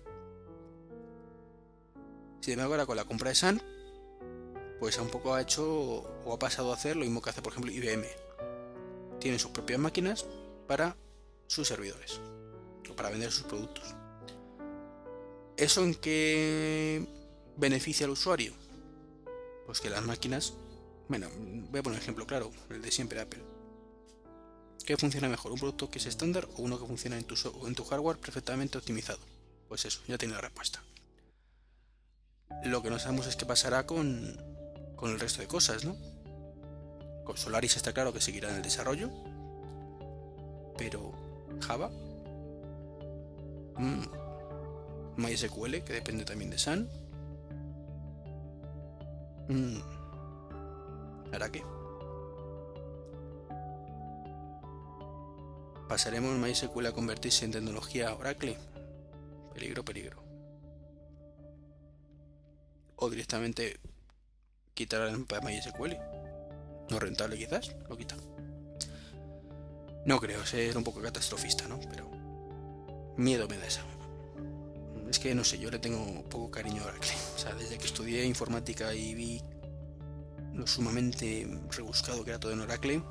Sin 2.41 2.53
embargo, 2.53 2.73
ahora 2.73 2.85
con 2.85 2.95
la 2.95 3.05
compra 3.05 3.29
de 3.29 3.35
SAN, 3.35 3.61
pues 4.79 4.97
un 4.97 5.09
poco 5.09 5.33
ha 5.33 5.41
hecho 5.41 5.65
o 6.25 6.33
ha 6.33 6.39
pasado 6.39 6.71
a 6.71 6.75
hacer 6.75 6.95
lo 6.95 7.03
mismo 7.03 7.21
que 7.21 7.29
hace 7.29 7.41
por 7.41 7.53
ejemplo 7.53 7.71
IBM. 7.71 8.05
Tienen 9.19 9.39
sus 9.39 9.51
propias 9.51 9.79
máquinas 9.79 10.25
para 10.67 10.95
sus 11.47 11.67
servidores 11.67 12.19
o 12.89 12.95
para 12.95 13.09
vender 13.09 13.31
sus 13.31 13.45
productos. 13.45 13.95
¿Eso 15.57 15.83
en 15.83 15.95
qué 15.95 17.07
beneficia 17.57 18.05
al 18.05 18.11
usuario? 18.11 18.53
Pues 19.65 19.81
que 19.81 19.89
las 19.89 20.05
máquinas, 20.05 20.53
bueno, 21.09 21.27
voy 21.71 21.79
a 21.79 21.83
poner 21.83 21.97
un 21.97 22.03
ejemplo 22.03 22.27
claro, 22.27 22.51
el 22.69 22.81
de 22.81 22.91
siempre 22.91 23.19
Apple. 23.19 23.41
¿Qué 24.85 24.95
funciona 24.95 25.27
mejor? 25.27 25.51
¿Un 25.51 25.59
producto 25.59 25.89
que 25.89 25.97
es 25.97 26.05
estándar 26.05 26.47
o 26.55 26.61
uno 26.61 26.79
que 26.79 26.85
funciona 26.85 27.17
en 27.17 27.25
tu, 27.25 27.35
en 27.65 27.75
tu 27.75 27.83
hardware 27.83 28.17
perfectamente 28.17 28.77
optimizado? 28.77 29.19
Pues 29.67 29.83
eso, 29.83 30.01
ya 30.07 30.17
tiene 30.17 30.35
la 30.35 30.41
respuesta. 30.41 30.81
Lo 32.63 32.81
que 32.81 32.89
no 32.89 32.99
sabemos 32.99 33.27
es 33.27 33.35
qué 33.35 33.45
pasará 33.45 33.85
con, 33.85 34.56
con 34.97 35.11
el 35.11 35.19
resto 35.19 35.41
de 35.41 35.47
cosas, 35.47 35.85
¿no? 35.85 35.95
Con 37.23 37.37
Solaris 37.37 37.77
está 37.77 37.93
claro 37.93 38.11
que 38.11 38.19
seguirá 38.19 38.49
en 38.49 38.57
el 38.57 38.61
desarrollo, 38.61 39.09
pero 40.77 41.13
Java, 41.61 41.89
mm, 43.77 44.03
MySQL, 45.17 45.83
que 45.83 45.93
depende 45.93 46.25
también 46.25 46.49
de 46.49 46.57
Sun, 46.57 46.89
mm, 49.47 49.77
¿hará 51.33 51.49
qué? 51.51 51.63
¿Pasaremos 55.87 56.37
MySQL 56.37 56.87
a 56.87 56.91
convertirse 56.91 57.45
en 57.45 57.51
tecnología 57.51 58.13
Oracle? 58.13 58.57
Peligro, 59.53 59.85
peligro. 59.85 60.21
O 62.97 63.09
directamente 63.09 63.79
quitar 64.77 65.01
el 65.09 65.17
MySQL. 65.17 65.97
No 66.89 66.99
rentable 66.99 67.37
quizás, 67.37 67.75
lo 67.89 67.97
quita. 67.97 68.15
No 70.05 70.19
creo, 70.19 70.45
ser 70.45 70.77
un 70.77 70.83
poco 70.83 71.01
catastrofista, 71.01 71.67
¿no? 71.67 71.79
Pero 71.89 72.09
miedo 73.17 73.47
me 73.47 73.57
da 73.57 73.65
eso. 73.65 73.81
Es 75.09 75.19
que 75.19 75.33
no 75.33 75.43
sé, 75.43 75.57
yo 75.57 75.71
le 75.71 75.79
tengo 75.79 76.23
poco 76.29 76.51
cariño 76.51 76.83
a 76.83 76.85
Oracle. 76.85 77.11
O 77.35 77.39
sea, 77.39 77.53
desde 77.55 77.77
que 77.77 77.87
estudié 77.87 78.23
informática 78.25 78.93
y 78.93 79.15
vi 79.15 79.41
lo 80.53 80.65
sumamente 80.67 81.47
rebuscado 81.75 82.23
que 82.23 82.29
era 82.29 82.39
todo 82.39 82.51
en 82.51 82.61
Oracle, 82.61 83.03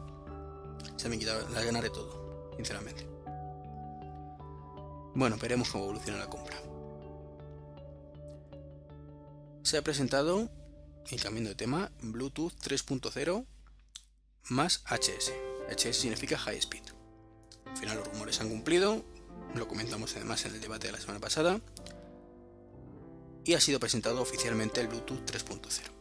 se 0.97 1.09
me 1.09 1.19
quitaba 1.19 1.41
la 1.51 1.63
ganas 1.63 1.83
de 1.83 1.91
todo, 1.91 2.53
sinceramente. 2.57 3.07
Bueno, 5.15 5.37
veremos 5.41 5.69
cómo 5.71 5.85
evoluciona 5.85 6.19
la 6.19 6.29
compra. 6.29 6.57
Se 9.63 9.79
ha 9.79 9.83
presentado 9.83 10.49
y 11.11 11.17
cambiando 11.17 11.51
de 11.51 11.57
tema, 11.57 11.91
Bluetooth 12.01 12.53
3.0 12.63 13.47
más 14.49 14.83
HS. 14.87 15.33
HS 15.71 15.97
significa 15.97 16.39
High 16.39 16.59
Speed. 16.59 16.83
Al 17.67 17.77
final 17.77 17.99
los 17.99 18.09
rumores 18.09 18.41
han 18.41 18.49
cumplido, 18.49 19.05
lo 19.55 19.69
comentamos 19.69 20.15
además 20.17 20.45
en 20.47 20.55
el 20.55 20.61
debate 20.61 20.87
de 20.89 20.93
la 20.93 21.01
semana 21.01 21.21
pasada, 21.21 21.61
y 23.45 23.55
ha 23.55 23.61
sido 23.61 23.79
presentado 23.79 24.21
oficialmente 24.21 24.81
el 24.81 24.89
Bluetooth 24.89 25.25
3.0. 25.25 25.97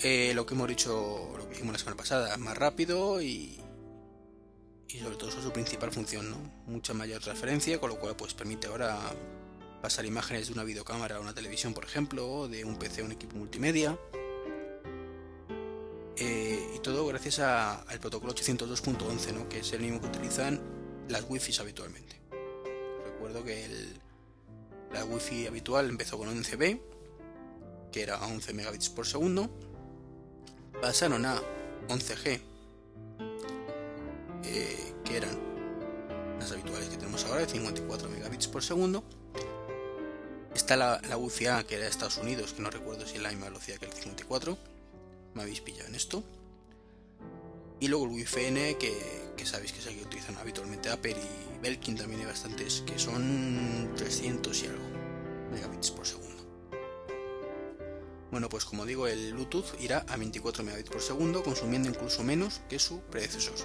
Eh, 0.00 0.32
lo 0.34 0.46
que 0.46 0.54
hemos 0.54 0.68
dicho, 0.68 1.34
lo 1.36 1.44
que 1.44 1.50
dijimos 1.50 1.72
la 1.72 1.78
semana 1.78 1.96
pasada, 1.96 2.36
más 2.38 2.56
rápido 2.56 3.20
y, 3.20 3.60
y 4.88 4.98
sobre 4.98 5.16
todo 5.16 5.30
su 5.30 5.52
principal 5.52 5.92
función, 5.92 6.30
¿no? 6.30 6.38
Mucha 6.66 6.94
mayor 6.94 7.20
transferencia, 7.20 7.78
con 7.78 7.90
lo 7.90 7.98
cual 7.98 8.16
pues 8.16 8.32
permite 8.34 8.66
ahora 8.66 8.98
pasar 9.80 10.04
imágenes 10.04 10.48
de 10.48 10.52
una 10.52 10.64
videocámara 10.64 11.16
a 11.16 11.20
una 11.20 11.34
televisión, 11.34 11.74
por 11.74 11.84
ejemplo, 11.84 12.28
o 12.28 12.48
de 12.48 12.64
un 12.64 12.76
PC 12.76 13.02
a 13.02 13.04
un 13.04 13.12
equipo 13.12 13.36
multimedia. 13.36 13.98
Eh, 16.16 16.74
y 16.76 16.78
todo 16.80 17.06
gracias 17.06 17.38
al 17.38 17.98
protocolo 17.98 18.34
802.11, 18.34 19.32
¿no? 19.32 19.48
que 19.48 19.60
es 19.60 19.72
el 19.72 19.80
mismo 19.80 20.00
que 20.00 20.08
utilizan 20.08 20.60
las 21.08 21.24
Wi-Fi 21.28 21.60
habitualmente. 21.60 22.20
Recuerdo 23.04 23.42
que 23.42 23.64
el, 23.64 24.00
la 24.92 25.04
Wi-Fi 25.04 25.46
habitual 25.46 25.88
empezó 25.88 26.18
con 26.18 26.28
11B, 26.28 26.80
que 27.90 28.02
era 28.02 28.18
11 28.22 28.52
megabits 28.52 28.90
por 28.90 29.06
segundo. 29.06 29.50
Pasaron 30.82 31.24
a 31.24 31.40
11G, 31.88 32.40
eh, 34.44 34.94
que 35.04 35.16
eran 35.16 35.38
las 36.38 36.52
habituales 36.52 36.88
que 36.90 36.96
tenemos 36.96 37.24
ahora, 37.24 37.40
de 37.40 37.48
54 37.48 38.08
megabits 38.10 38.46
por 38.46 38.62
segundo 38.62 39.02
Está 40.60 40.76
la, 40.76 41.00
la 41.08 41.16
Wi-Fi 41.16 41.46
A, 41.46 41.64
que 41.64 41.76
era 41.76 41.84
de 41.84 41.90
Estados 41.90 42.18
Unidos, 42.18 42.52
que 42.52 42.60
no 42.60 42.68
recuerdo 42.70 43.06
si 43.06 43.16
es 43.16 43.22
la 43.22 43.30
misma 43.30 43.46
velocidad 43.46 43.78
que 43.78 43.86
el 43.86 43.92
54. 43.94 44.58
Me 45.34 45.42
habéis 45.42 45.62
pillado 45.62 45.88
en 45.88 45.94
esto. 45.94 46.22
Y 47.80 47.88
luego 47.88 48.04
el 48.04 48.10
Wi-Fi 48.10 48.44
N, 48.44 48.76
que, 48.76 48.94
que 49.38 49.46
sabéis 49.46 49.72
que 49.72 49.78
es 49.78 49.86
el 49.86 49.96
que 49.96 50.02
utilizan 50.02 50.36
habitualmente 50.36 50.90
Apple 50.90 51.16
y 51.16 51.62
Belkin, 51.62 51.96
también 51.96 52.20
hay 52.20 52.26
bastantes, 52.26 52.84
que 52.86 52.98
son 52.98 53.90
300 53.96 54.62
y 54.62 54.66
algo 54.66 54.84
megabits 55.50 55.90
por 55.92 56.06
segundo. 56.06 56.44
Bueno, 58.30 58.50
pues 58.50 58.66
como 58.66 58.84
digo, 58.84 59.08
el 59.08 59.32
Bluetooth 59.32 59.80
irá 59.80 60.04
a 60.08 60.18
24 60.18 60.62
megabits 60.62 60.90
por 60.90 61.00
segundo, 61.00 61.42
consumiendo 61.42 61.88
incluso 61.88 62.22
menos 62.22 62.60
que 62.68 62.78
su 62.78 63.00
predecesor. 63.00 63.56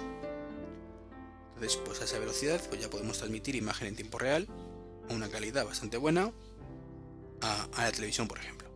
Entonces, 1.54 1.78
pues 1.84 2.00
a 2.00 2.04
esa 2.04 2.18
velocidad 2.18 2.60
pues 2.70 2.80
ya 2.80 2.88
podemos 2.88 3.18
transmitir 3.18 3.54
imagen 3.54 3.86
en 3.86 3.96
tiempo 3.96 4.18
real, 4.18 4.48
a 5.10 5.12
una 5.12 5.28
calidad 5.28 5.66
bastante 5.66 5.98
buena, 5.98 6.32
a, 7.40 7.68
la 7.76 7.92
televisión, 7.92 8.28
por 8.28 8.38
ejemplo. 8.38 8.68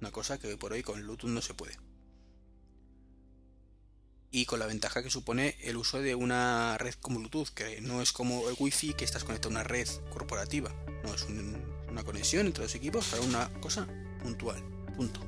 Una 0.00 0.10
cosa 0.10 0.38
que 0.38 0.48
hoy 0.48 0.56
por 0.56 0.72
hoy 0.72 0.82
con 0.82 1.00
Bluetooth 1.00 1.30
no 1.30 1.42
se 1.42 1.54
puede. 1.54 1.78
Y 4.30 4.46
con 4.46 4.58
la 4.58 4.66
ventaja 4.66 5.02
que 5.02 5.10
supone 5.10 5.56
el 5.62 5.76
uso 5.76 6.00
de 6.00 6.14
una 6.14 6.78
red 6.78 6.94
como 6.94 7.18
Bluetooth, 7.18 7.50
que 7.50 7.80
no 7.82 8.00
es 8.00 8.12
como 8.12 8.48
el 8.48 8.56
Wi-Fi 8.58 8.94
que 8.94 9.04
estás 9.04 9.24
conectado 9.24 9.50
a 9.50 9.60
una 9.60 9.64
red 9.64 9.86
corporativa. 10.10 10.72
No, 11.04 11.14
es 11.14 11.26
una 11.88 12.02
conexión 12.04 12.46
entre 12.46 12.64
los 12.64 12.74
equipos 12.74 13.06
para 13.08 13.22
una 13.22 13.52
cosa 13.60 13.86
puntual. 14.22 14.62
Punto. 14.96 15.20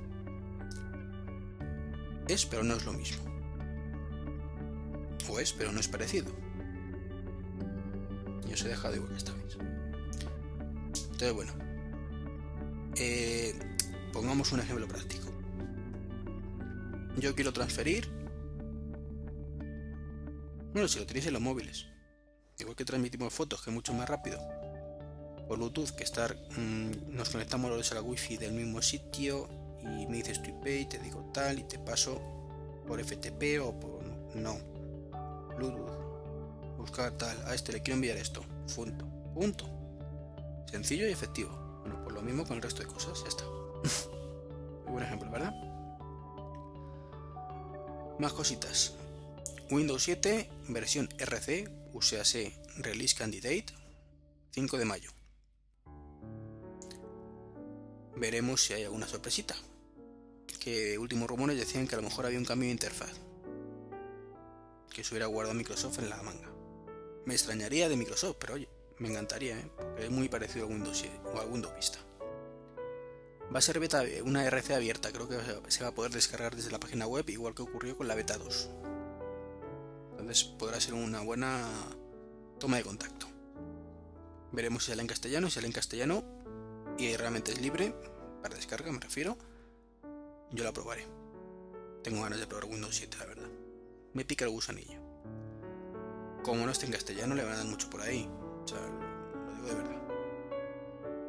Es, 2.28 2.46
pero 2.46 2.64
no 2.64 2.74
es 2.76 2.84
lo 2.84 2.94
mismo. 2.94 3.22
O 5.28 5.38
es, 5.38 5.52
pero 5.52 5.72
no 5.72 5.80
es 5.80 5.88
parecido. 5.88 6.32
Yo 8.46 8.54
os 8.54 8.62
he 8.62 8.68
dejado 8.68 8.96
igual 8.96 9.16
esta 9.16 9.32
vez. 9.32 9.58
Entonces, 11.14 11.32
bueno. 11.32 11.52
Eh, 12.96 13.54
pongamos 14.12 14.50
un 14.50 14.60
ejemplo 14.60 14.88
práctico. 14.88 15.32
Yo 17.16 17.34
quiero 17.36 17.52
transferir. 17.52 18.08
Bueno, 20.72 20.88
si 20.88 20.98
lo 20.98 21.06
tenéis 21.06 21.26
en 21.26 21.34
los 21.34 21.42
móviles. 21.42 21.86
Igual 22.58 22.74
que 22.74 22.84
transmitimos 22.84 23.32
fotos, 23.32 23.62
que 23.62 23.70
es 23.70 23.74
mucho 23.74 23.92
más 23.94 24.08
rápido. 24.08 24.40
Por 25.46 25.58
Bluetooth, 25.58 25.90
que 25.90 26.02
estar. 26.02 26.36
Mm, 26.56 27.14
nos 27.14 27.30
conectamos 27.30 27.70
los 27.70 27.92
a 27.92 27.94
la 27.96 28.02
wifi 28.02 28.36
del 28.36 28.52
mismo 28.52 28.82
sitio. 28.82 29.48
Y 29.82 30.06
me 30.08 30.16
dices 30.16 30.42
tu 30.42 30.50
IP 30.50 30.66
y 30.80 30.86
te 30.86 30.98
digo 30.98 31.30
tal. 31.32 31.60
Y 31.60 31.62
te 31.62 31.78
paso 31.78 32.20
por 32.88 33.00
FTP 33.00 33.60
o 33.62 33.78
por. 33.78 34.02
No. 34.34 34.58
Bluetooth. 35.56 36.76
Buscar 36.76 37.12
tal. 37.12 37.40
A 37.46 37.54
este 37.54 37.72
le 37.72 37.82
quiero 37.82 37.94
enviar 37.94 38.16
esto. 38.16 38.44
Punto. 38.74 39.06
Punto. 39.32 39.73
Sencillo 40.70 41.08
y 41.08 41.12
efectivo. 41.12 41.50
Bueno, 41.80 42.02
pues 42.02 42.14
lo 42.14 42.22
mismo 42.22 42.46
con 42.46 42.56
el 42.56 42.62
resto 42.62 42.82
de 42.82 42.88
cosas. 42.88 43.22
Ya 43.22 43.28
está. 43.28 43.44
Muy 44.84 44.92
buen 44.92 45.04
ejemplo, 45.04 45.30
¿verdad? 45.30 45.52
Más 48.18 48.32
cositas. 48.32 48.94
Windows 49.70 50.02
7, 50.04 50.50
versión 50.68 51.08
RC, 51.18 51.68
USAC 51.92 52.52
Release 52.78 53.16
Candidate, 53.16 53.66
5 54.52 54.78
de 54.78 54.84
mayo. 54.84 55.10
Veremos 58.16 58.62
si 58.62 58.72
hay 58.74 58.84
alguna 58.84 59.08
sorpresita. 59.08 59.54
Que 60.60 60.98
últimos 60.98 61.28
rumores 61.28 61.58
decían 61.58 61.86
que 61.86 61.94
a 61.94 61.98
lo 61.98 62.08
mejor 62.08 62.26
había 62.26 62.38
un 62.38 62.44
cambio 62.44 62.68
de 62.68 62.72
interfaz. 62.72 63.12
Que 64.92 65.02
se 65.02 65.10
hubiera 65.10 65.26
guardado 65.26 65.54
Microsoft 65.54 65.98
en 65.98 66.08
la 66.08 66.22
manga. 66.22 66.50
Me 67.26 67.34
extrañaría 67.34 67.88
de 67.88 67.96
Microsoft, 67.96 68.36
pero 68.38 68.54
oye, 68.54 68.68
me 68.98 69.08
encantaría, 69.08 69.58
¿eh? 69.58 69.70
porque 69.76 70.04
es 70.04 70.10
muy 70.10 70.28
parecido 70.28 70.66
a 70.66 70.68
Windows 70.68 70.98
7 70.98 71.20
o 71.34 71.38
a 71.38 71.44
Windows 71.44 71.74
Vista. 71.74 71.98
Va 73.52 73.58
a 73.58 73.62
ser 73.62 73.78
beta, 73.78 74.02
una 74.24 74.44
RC 74.44 74.74
abierta, 74.74 75.12
creo 75.12 75.28
que 75.28 75.38
se 75.68 75.82
va 75.82 75.90
a 75.90 75.94
poder 75.94 76.12
descargar 76.12 76.56
desde 76.56 76.70
la 76.70 76.80
página 76.80 77.06
web, 77.06 77.28
igual 77.28 77.54
que 77.54 77.62
ocurrió 77.62 77.96
con 77.96 78.08
la 78.08 78.14
beta 78.14 78.38
2. 78.38 78.70
Entonces 80.12 80.44
podrá 80.44 80.80
ser 80.80 80.94
una 80.94 81.20
buena 81.20 81.68
toma 82.58 82.78
de 82.78 82.84
contacto. 82.84 83.26
Veremos 84.52 84.84
si 84.84 84.90
sale 84.90 85.02
en 85.02 85.08
castellano, 85.08 85.48
si 85.48 85.54
sale 85.54 85.66
en 85.66 85.72
castellano 85.72 86.24
y 86.96 87.16
realmente 87.16 87.52
es 87.52 87.60
libre 87.60 87.94
para 88.42 88.56
descarga, 88.56 88.92
me 88.92 89.00
refiero. 89.00 89.36
Yo 90.50 90.64
la 90.64 90.72
probaré. 90.72 91.06
Tengo 92.02 92.22
ganas 92.22 92.38
de 92.38 92.46
probar 92.46 92.66
Windows 92.66 92.94
7, 92.94 93.16
la 93.18 93.26
verdad. 93.26 93.48
Me 94.12 94.24
pica 94.24 94.44
el 94.44 94.50
gusanillo. 94.50 95.00
Como 96.42 96.64
no 96.64 96.70
esté 96.70 96.86
en 96.86 96.92
castellano, 96.92 97.34
le 97.34 97.42
van 97.42 97.54
a 97.54 97.56
dar 97.56 97.66
mucho 97.66 97.90
por 97.90 98.02
ahí. 98.02 98.28
O 98.64 98.68
sea, 98.68 98.80
lo 98.80 99.54
digo 99.54 99.68
de 99.68 99.74
verdad. 99.74 100.02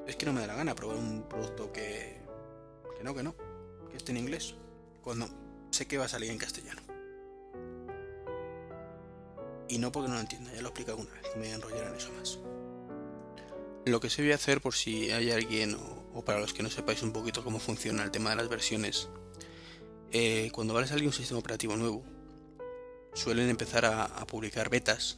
Es 0.08 0.15
que 0.15 0.26
no 0.26 0.34
me 0.34 0.41
da 0.41 0.48
la 0.48 0.56
gana 0.56 0.76
probar 0.76 0.98
un 0.98 1.24
producto 1.28 1.71
que. 1.71 2.21
que 2.98 3.04
no, 3.04 3.13
que 3.13 3.24
no. 3.24 3.36
Que 3.89 3.98
esté 3.98 4.12
en 4.12 4.17
inglés. 4.17 4.56
Cuando 5.04 5.28
sé 5.71 5.88
que 5.88 5.98
va 5.98 6.06
a 6.06 6.10
salir 6.10 6.32
en 6.32 6.38
castellano. 6.38 6.82
Y 9.67 9.78
no 9.78 9.91
porque 9.91 10.10
no 10.10 10.15
lo 10.15 10.21
entienda, 10.21 10.54
ya 10.54 10.62
lo 10.62 10.67
he 10.67 10.69
explicado 10.69 11.00
alguna 11.00 11.19
vez, 11.21 11.36
me 11.36 11.41
voy 11.41 11.50
a 11.50 11.56
enrollar 11.56 11.88
en 11.88 11.95
eso 11.95 12.12
más. 12.13 12.39
Lo 13.86 14.00
que 14.00 14.10
se 14.10 14.21
voy 14.21 14.32
a 14.32 14.36
hacer 14.36 14.62
por 14.62 14.74
si 14.74 15.12
hay 15.12 15.32
alguien 15.32 15.76
o, 16.13 16.24
para 16.24 16.39
los 16.39 16.54
que 16.54 16.63
no 16.63 16.69
sepáis 16.69 17.02
un 17.04 17.12
poquito 17.12 17.43
cómo 17.43 17.60
funciona 17.60 18.04
el 18.04 18.12
tema 18.12 18.30
de 18.30 18.36
las 18.38 18.48
versiones, 18.48 19.10
eh, 20.12 20.50
cuando 20.54 20.74
va 20.74 20.82
a 20.82 20.88
salir 20.88 21.08
un 21.08 21.13
sistema 21.13 21.39
operativo 21.39 21.76
nuevo, 21.76 22.04
suelen 23.13 23.50
empezar 23.50 23.86
a, 23.86 24.06
a 24.06 24.26
publicar 24.28 24.69
betas, 24.69 25.17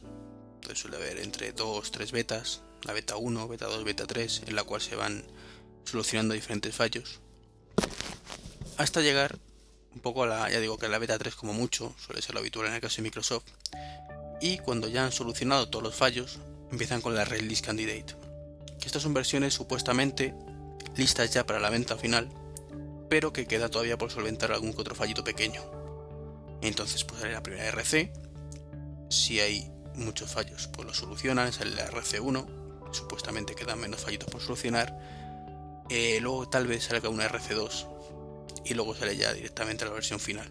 suele 0.76 0.96
haber 0.96 1.18
entre 1.18 1.52
2, 1.52 1.90
3 1.90 2.12
betas, 2.12 2.62
la 2.82 2.92
beta 2.92 3.16
1, 3.16 3.48
beta 3.48 3.66
2, 3.66 3.84
beta 3.84 4.06
3, 4.06 4.42
en 4.46 4.56
la 4.56 4.64
cual 4.64 4.80
se 4.80 4.96
van 4.96 5.24
solucionando 5.84 6.34
diferentes 6.34 6.74
fallos, 6.74 7.20
hasta 8.76 9.00
llegar 9.00 9.38
un 9.94 10.00
poco 10.00 10.22
a 10.22 10.26
la, 10.26 10.50
ya 10.50 10.60
digo 10.60 10.78
que 10.78 10.88
la 10.88 10.98
beta 10.98 11.18
3 11.18 11.34
como 11.34 11.52
mucho, 11.52 11.94
suele 11.98 12.22
ser 12.22 12.34
lo 12.34 12.40
habitual 12.40 12.68
en 12.68 12.74
el 12.74 12.80
caso 12.80 12.96
de 12.96 13.02
Microsoft, 13.02 13.44
y 14.40 14.58
cuando 14.58 14.88
ya 14.88 15.04
han 15.04 15.12
solucionado 15.12 15.68
todos 15.68 15.82
los 15.82 15.94
fallos, 15.94 16.38
empiezan 16.70 17.00
con 17.00 17.14
la 17.14 17.24
Release 17.24 17.62
Candidate. 17.62 18.14
Que 18.78 18.86
estas 18.86 19.02
son 19.02 19.14
versiones 19.14 19.54
supuestamente 19.54 20.34
listas 20.96 21.32
ya 21.32 21.44
para 21.44 21.58
la 21.58 21.70
venta 21.70 21.96
final, 21.96 22.28
pero 23.08 23.32
que 23.32 23.46
queda 23.46 23.68
todavía 23.68 23.98
por 23.98 24.10
solventar 24.10 24.52
algún 24.52 24.74
otro 24.76 24.94
fallito 24.94 25.24
pequeño. 25.24 25.62
Entonces 26.60 27.04
pues 27.04 27.20
sale 27.20 27.32
la 27.32 27.42
primera 27.42 27.66
RC, 27.66 28.12
si 29.10 29.40
hay 29.40 29.70
muchos 29.98 30.30
fallos 30.30 30.68
pues 30.72 30.86
lo 30.86 30.94
solucionan, 30.94 31.52
sale 31.52 31.74
la 31.74 31.90
RC1, 31.90 32.92
supuestamente 32.92 33.54
quedan 33.54 33.80
menos 33.80 34.00
fallitos 34.00 34.30
por 34.30 34.40
solucionar, 34.40 34.98
eh, 35.90 36.18
luego 36.20 36.48
tal 36.48 36.66
vez 36.66 36.84
salga 36.84 37.08
una 37.08 37.28
RC2 37.28 37.86
y 38.64 38.74
luego 38.74 38.94
sale 38.94 39.16
ya 39.16 39.32
directamente 39.32 39.84
la 39.84 39.92
versión 39.92 40.20
final. 40.20 40.50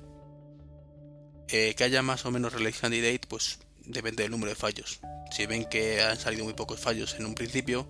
Eh, 1.50 1.76
que 1.76 1.84
haya 1.84 2.02
más 2.02 2.26
o 2.26 2.32
menos 2.32 2.54
Release 2.54 2.80
Candidate, 2.80 3.22
pues 3.28 3.60
depende 3.86 4.24
del 4.24 4.32
número 4.32 4.50
de 4.50 4.56
fallos. 4.56 5.00
Si 5.32 5.46
ven 5.46 5.66
que 5.66 6.02
han 6.02 6.18
salido 6.18 6.44
muy 6.44 6.54
pocos 6.54 6.80
fallos 6.80 7.16
en 7.20 7.26
un 7.26 7.36
principio, 7.36 7.88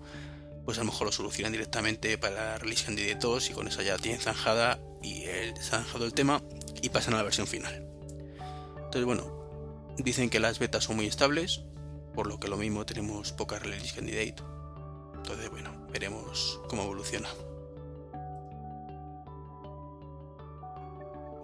pues 0.64 0.78
a 0.78 0.82
lo 0.82 0.86
mejor 0.86 1.06
lo 1.06 1.12
solucionan 1.12 1.52
directamente 1.52 2.18
para 2.18 2.34
la 2.34 2.58
Release 2.58 2.84
Candidate 2.84 3.18
2 3.18 3.50
y 3.50 3.52
con 3.54 3.66
eso 3.66 3.82
ya 3.82 3.96
tienen 3.96 4.20
zanjada 4.20 4.78
y 5.02 5.24
el, 5.24 5.56
zanjado 5.56 6.04
el 6.04 6.12
tema 6.12 6.42
y 6.82 6.90
pasan 6.90 7.14
a 7.14 7.16
la 7.16 7.22
versión 7.24 7.46
final. 7.46 7.84
Entonces, 8.76 9.04
bueno, 9.04 9.37
dicen 9.98 10.30
que 10.30 10.40
las 10.40 10.58
betas 10.58 10.84
son 10.84 10.96
muy 10.96 11.06
estables, 11.06 11.62
por 12.14 12.26
lo 12.26 12.38
que 12.40 12.48
lo 12.48 12.56
mismo 12.56 12.86
tenemos 12.86 13.32
poca 13.32 13.58
Release 13.58 13.94
Candidate. 13.94 14.36
Entonces, 15.14 15.50
bueno, 15.50 15.86
veremos 15.90 16.60
cómo 16.68 16.84
evoluciona. 16.84 17.28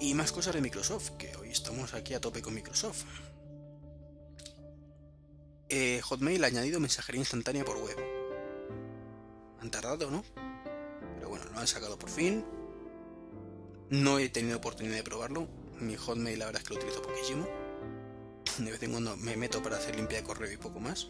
Y 0.01 0.15
más 0.15 0.33
cosas 0.33 0.55
de 0.55 0.61
Microsoft, 0.61 1.11
que 1.11 1.35
hoy 1.37 1.51
estamos 1.51 1.95
aquí 1.95 2.15
a 2.15 2.21
tope 2.21 2.43
con 2.43 2.55
Microsoft. 2.55 3.05
Eh, 5.69 6.01
Hotmail 6.03 6.45
ha 6.45 6.49
añadido 6.49 6.79
mensajería 6.79 7.21
instantánea 7.21 7.65
por 7.65 7.79
web. 7.79 7.97
Han 9.61 9.71
tardado, 9.71 10.11
¿no? 10.11 10.25
Pero 11.17 11.29
bueno, 11.29 11.47
lo 11.53 11.59
han 11.59 11.67
sacado 11.67 11.99
por 11.99 12.11
fin. 12.11 12.45
No 13.91 14.19
he 14.19 14.29
tenido 14.29 14.59
oportunidad 14.59 14.97
de 14.97 15.05
probarlo. 15.05 15.49
Mi 15.81 15.97
Hotmail 15.97 16.39
la 16.39 16.47
verdad 16.47 16.63
es 16.63 16.69
que 16.69 16.75
lo 16.75 16.81
utilizo 16.81 17.03
poquísimo. 17.03 17.64
De 18.59 18.71
vez 18.71 18.83
en 18.83 18.93
cuando 18.93 19.17
me 19.17 19.37
meto 19.37 19.63
para 19.63 19.77
hacer 19.77 19.97
limpia 19.97 20.19
de 20.19 20.25
correo 20.25 20.53
y 20.53 20.57
poco 20.57 20.81
más. 20.81 21.09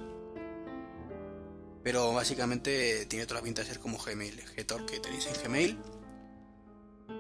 Pero 1.83 2.15
básicamente 2.15 3.05
tiene 3.07 3.27
toda 3.27 3.41
la 3.41 3.45
pinta 3.45 3.63
de 3.63 3.69
ser 3.69 3.79
como 3.79 3.99
Gmail. 3.99 4.41
Getor 4.41 4.87
que 4.87 5.01
tenéis 5.01 5.27
en 5.27 5.43
Gmail. 5.43 5.79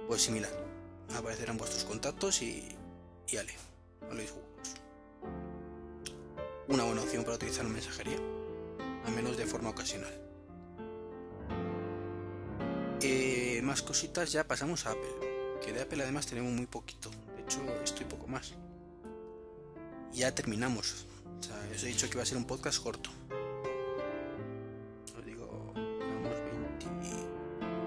Pues 0.08 0.22
similar. 0.22 0.50
Aparecerán 1.16 1.58
vuestros 1.58 1.84
contactos 1.84 2.40
y. 2.42 2.68
y 3.28 3.36
ale. 3.36 3.52
No 4.10 4.14
una 6.68 6.84
buena 6.84 7.02
opción 7.02 7.24
para 7.24 7.36
utilizar 7.36 7.64
una 7.64 7.74
mensajería, 7.74 8.16
al 9.04 9.12
menos 9.12 9.36
de 9.36 9.46
forma 9.46 9.70
ocasional. 9.70 10.12
Eh, 13.02 13.60
más 13.62 13.82
cositas, 13.82 14.32
ya 14.32 14.46
pasamos 14.46 14.86
a 14.86 14.92
Apple, 14.92 15.60
que 15.64 15.72
de 15.72 15.82
Apple 15.82 16.02
además 16.02 16.26
tenemos 16.26 16.52
muy 16.52 16.66
poquito, 16.66 17.10
de 17.36 17.42
hecho 17.42 17.60
estoy 17.84 18.06
poco 18.06 18.26
más. 18.26 18.54
Ya 20.14 20.32
terminamos, 20.32 21.06
os 21.74 21.82
he 21.82 21.86
dicho 21.88 22.06
que 22.06 22.14
iba 22.14 22.22
a 22.22 22.26
ser 22.26 22.38
un 22.38 22.44
podcast 22.44 22.80
corto. 22.80 23.10
Os 25.18 25.24
digo, 25.26 25.74
vamos 25.74 26.38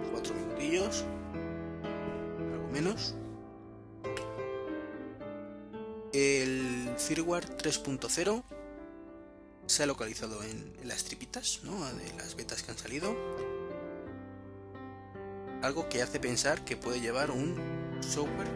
24 0.03 0.35
minutillos, 0.35 1.05
algo 2.51 2.67
menos. 2.67 3.15
El 6.11 6.93
firmware 6.97 7.47
3.0 7.57 8.43
se 9.65 9.83
ha 9.83 9.85
localizado 9.85 10.43
en, 10.43 10.73
las 10.83 11.05
tripitas, 11.05 11.61
¿no? 11.63 11.85
De 11.93 12.13
las 12.17 12.35
betas 12.35 12.61
que 12.61 12.71
han 12.71 12.77
salido. 12.77 13.15
Algo 15.61 15.87
que 15.87 16.01
hace 16.01 16.19
pensar 16.19 16.65
que 16.65 16.75
puede 16.75 16.99
llevar 16.99 17.31
un 17.31 17.55
software 18.01 18.51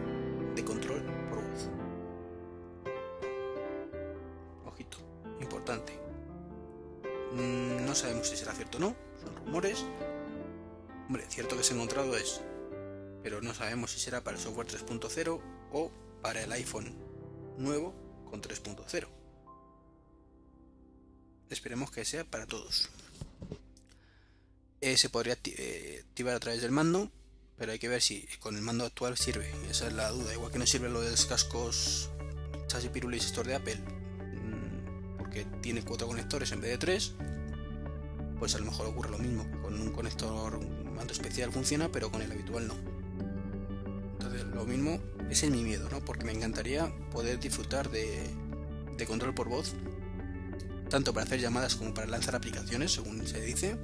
de 0.56 0.66
control 0.66 1.11
sabemos 8.02 8.28
si 8.28 8.38
será 8.38 8.54
cierto 8.54 8.78
o 8.78 8.82
no, 8.82 8.96
son 9.24 9.36
rumores. 9.36 9.86
Hombre, 11.08 11.26
cierto 11.30 11.58
que 11.58 11.64
se 11.64 11.74
ha 11.74 11.76
encontrado 11.76 12.16
es 12.16 12.42
pero 13.24 13.42
no 13.42 13.54
sabemos 13.54 13.92
si 13.92 14.00
será 14.00 14.24
para 14.24 14.38
el 14.38 14.44
software 14.44 14.68
3.0 14.68 15.42
o 15.72 15.92
para 16.22 16.44
el 16.44 16.52
iPhone 16.52 16.96
nuevo 17.58 17.94
con 18.30 18.42
3.0. 18.42 19.08
Esperemos 21.50 21.92
que 21.92 22.06
sea 22.06 22.24
para 22.24 22.48
todos. 22.48 22.90
Eh, 24.80 24.98
se 24.98 25.10
podría 25.10 25.38
eh, 25.44 26.04
activar 26.08 26.36
a 26.36 26.40
través 26.40 26.62
del 26.62 26.72
mando, 26.72 27.12
pero 27.58 27.74
hay 27.74 27.80
que 27.80 27.90
ver 27.90 28.02
si 28.02 28.26
con 28.40 28.56
el 28.56 28.62
mando 28.62 28.86
actual 28.86 29.18
sirve. 29.18 29.52
Esa 29.70 29.88
es 29.88 29.94
la 29.94 30.10
duda. 30.10 30.34
Igual 30.34 30.52
que 30.52 30.60
no 30.60 30.66
sirve 30.66 30.90
lo 30.90 31.02
de 31.02 31.12
los 31.12 31.26
cascos 31.26 32.10
Chassis 32.68 32.90
Pirulis 32.90 33.26
Store 33.26 33.50
de 33.50 33.56
Apple, 33.56 33.76
mm, 33.76 35.18
porque 35.18 35.46
tiene 35.62 35.84
cuatro 35.84 36.08
conectores 36.08 36.52
en 36.54 36.62
vez 36.62 36.72
de 36.72 36.78
tres, 36.78 37.14
pues 38.42 38.56
a 38.56 38.58
lo 38.58 38.66
mejor 38.66 38.88
ocurre 38.88 39.12
lo 39.12 39.20
mismo. 39.20 39.46
Con 39.62 39.80
un 39.80 39.92
conector 39.92 40.60
mando 40.96 41.14
especial 41.14 41.52
funciona, 41.52 41.92
pero 41.92 42.12
con 42.12 42.24
el 42.24 42.32
habitual 42.32 42.68
no. 42.68 42.74
Entonces, 44.14 44.46
lo 44.46 44.66
mismo, 44.66 45.00
ese 45.30 45.46
es 45.46 45.52
mi 45.52 45.64
miedo, 45.64 45.88
¿no? 45.92 46.04
Porque 46.04 46.26
me 46.26 46.32
encantaría 46.32 46.92
poder 47.12 47.40
disfrutar 47.40 47.92
de, 47.92 48.28
de 48.98 49.06
control 49.06 49.36
por 49.36 49.48
voz, 49.48 49.76
tanto 50.90 51.14
para 51.14 51.28
hacer 51.28 51.40
llamadas 51.40 51.76
como 51.76 51.94
para 51.94 52.08
lanzar 52.08 52.36
aplicaciones, 52.36 52.94
según 52.94 53.28
se 53.28 53.42
dice. 53.42 53.78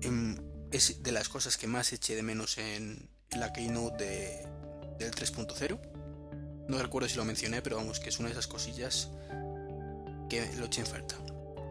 Em, 0.00 0.36
es 0.72 1.04
de 1.04 1.12
las 1.12 1.28
cosas 1.28 1.56
que 1.56 1.68
más 1.68 1.92
eché 1.92 2.16
de 2.16 2.24
menos 2.24 2.58
en, 2.58 3.08
la 3.38 3.52
keynote 3.52 4.04
de, 4.04 4.48
del 4.98 5.12
3.0. 5.12 5.78
No 6.68 6.82
recuerdo 6.82 7.08
si 7.08 7.14
lo 7.14 7.24
mencioné, 7.24 7.62
pero 7.62 7.76
vamos, 7.76 8.00
que 8.00 8.08
es 8.08 8.18
una 8.18 8.30
de 8.30 8.32
esas 8.32 8.48
cosillas 8.48 9.10
que 10.28 10.44
lo 10.58 10.66
eché 10.66 10.80
en 10.80 10.88
falta. 10.88 11.25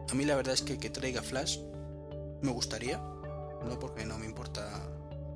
A 0.09 0.15
mí 0.15 0.25
la 0.25 0.35
verdad 0.35 0.53
es 0.53 0.61
que 0.61 0.77
que 0.77 0.89
traiga 0.89 1.21
Flash 1.21 1.59
me 2.41 2.51
gustaría, 2.51 2.97
no 2.97 3.79
porque 3.79 4.05
no 4.05 4.17
me 4.17 4.25
importa, 4.25 4.69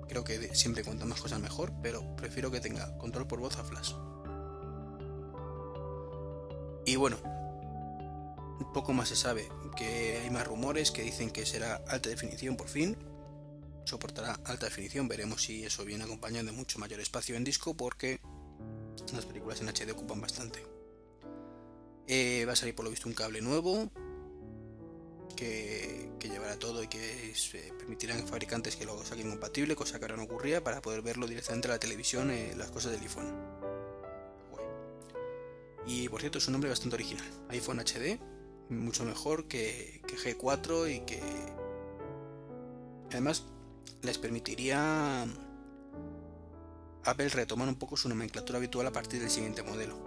creo 0.08 0.23
que 0.23 0.53
siempre 0.55 0.84
cuanto 0.84 1.05
más 1.05 1.21
cosas 1.21 1.39
mejor, 1.39 1.73
pero 1.82 2.15
prefiero 2.15 2.51
que 2.51 2.60
tenga 2.60 2.97
control 2.97 3.27
por 3.27 3.39
voz 3.39 3.58
a 3.58 3.63
Flash. 3.63 3.93
Y 6.86 6.95
bueno, 6.95 7.17
poco 8.73 8.93
más 8.93 9.10
se 9.10 9.15
sabe, 9.15 9.49
que 9.75 10.19
hay 10.23 10.29
más 10.29 10.45
rumores 10.45 10.91
que 10.91 11.01
dicen 11.01 11.32
que 11.32 11.45
será 11.45 11.82
alta 11.88 12.10
definición 12.10 12.55
por 12.55 12.67
fin, 12.67 12.97
soportará 13.86 14.39
alta 14.45 14.67
definición, 14.67 15.08
veremos 15.08 15.43
si 15.43 15.63
eso 15.63 15.86
viene 15.86 16.03
acompañado 16.03 16.45
de 16.45 16.51
mucho 16.51 16.79
mayor 16.79 16.99
espacio 16.99 17.36
en 17.36 17.43
disco 17.43 17.75
porque 17.75 18.19
las 19.13 19.25
películas 19.25 19.62
en 19.62 19.69
HD 19.69 19.91
ocupan 19.91 20.21
bastante. 20.21 20.63
Eh, 22.08 22.45
va 22.47 22.53
a 22.53 22.55
salir 22.55 22.75
por 22.75 22.86
lo 22.86 22.91
visto 22.91 23.08
un 23.08 23.15
cable 23.15 23.41
nuevo, 23.41 23.91
que, 25.35 26.09
llevará 26.21 26.57
todo 26.57 26.83
y 26.83 26.87
que 26.87 27.33
se 27.35 27.73
permitirán 27.77 28.27
fabricantes 28.27 28.75
que 28.75 28.85
lo 28.85 29.03
saquen 29.03 29.29
compatible, 29.29 29.75
cosa 29.75 29.99
que 29.99 30.05
ahora 30.05 30.17
no 30.17 30.23
ocurría, 30.23 30.63
para 30.63 30.81
poder 30.81 31.01
verlo 31.01 31.27
directamente 31.27 31.67
en 31.67 31.73
la 31.73 31.79
televisión, 31.79 32.31
en 32.31 32.57
las 32.57 32.71
cosas 32.71 32.91
del 32.91 33.01
iPhone. 33.01 33.33
Y 35.85 36.07
por 36.09 36.19
cierto, 36.21 36.37
es 36.37 36.47
un 36.47 36.53
nombre 36.53 36.69
bastante 36.69 36.95
original. 36.95 37.25
iPhone 37.49 37.79
HD, 37.79 38.19
mucho 38.69 39.03
mejor 39.05 39.47
que, 39.47 40.01
G4 40.07 40.95
y 40.95 40.99
que 41.01 41.21
además 43.09 43.45
les 44.03 44.17
permitiría 44.17 45.25
Apple 47.05 47.29
retomar 47.29 47.67
un 47.67 47.75
poco 47.75 47.97
su 47.97 48.07
nomenclatura 48.07 48.57
habitual 48.57 48.85
a 48.87 48.91
partir 48.91 49.19
del 49.19 49.31
siguiente 49.31 49.63
modelo. 49.63 49.97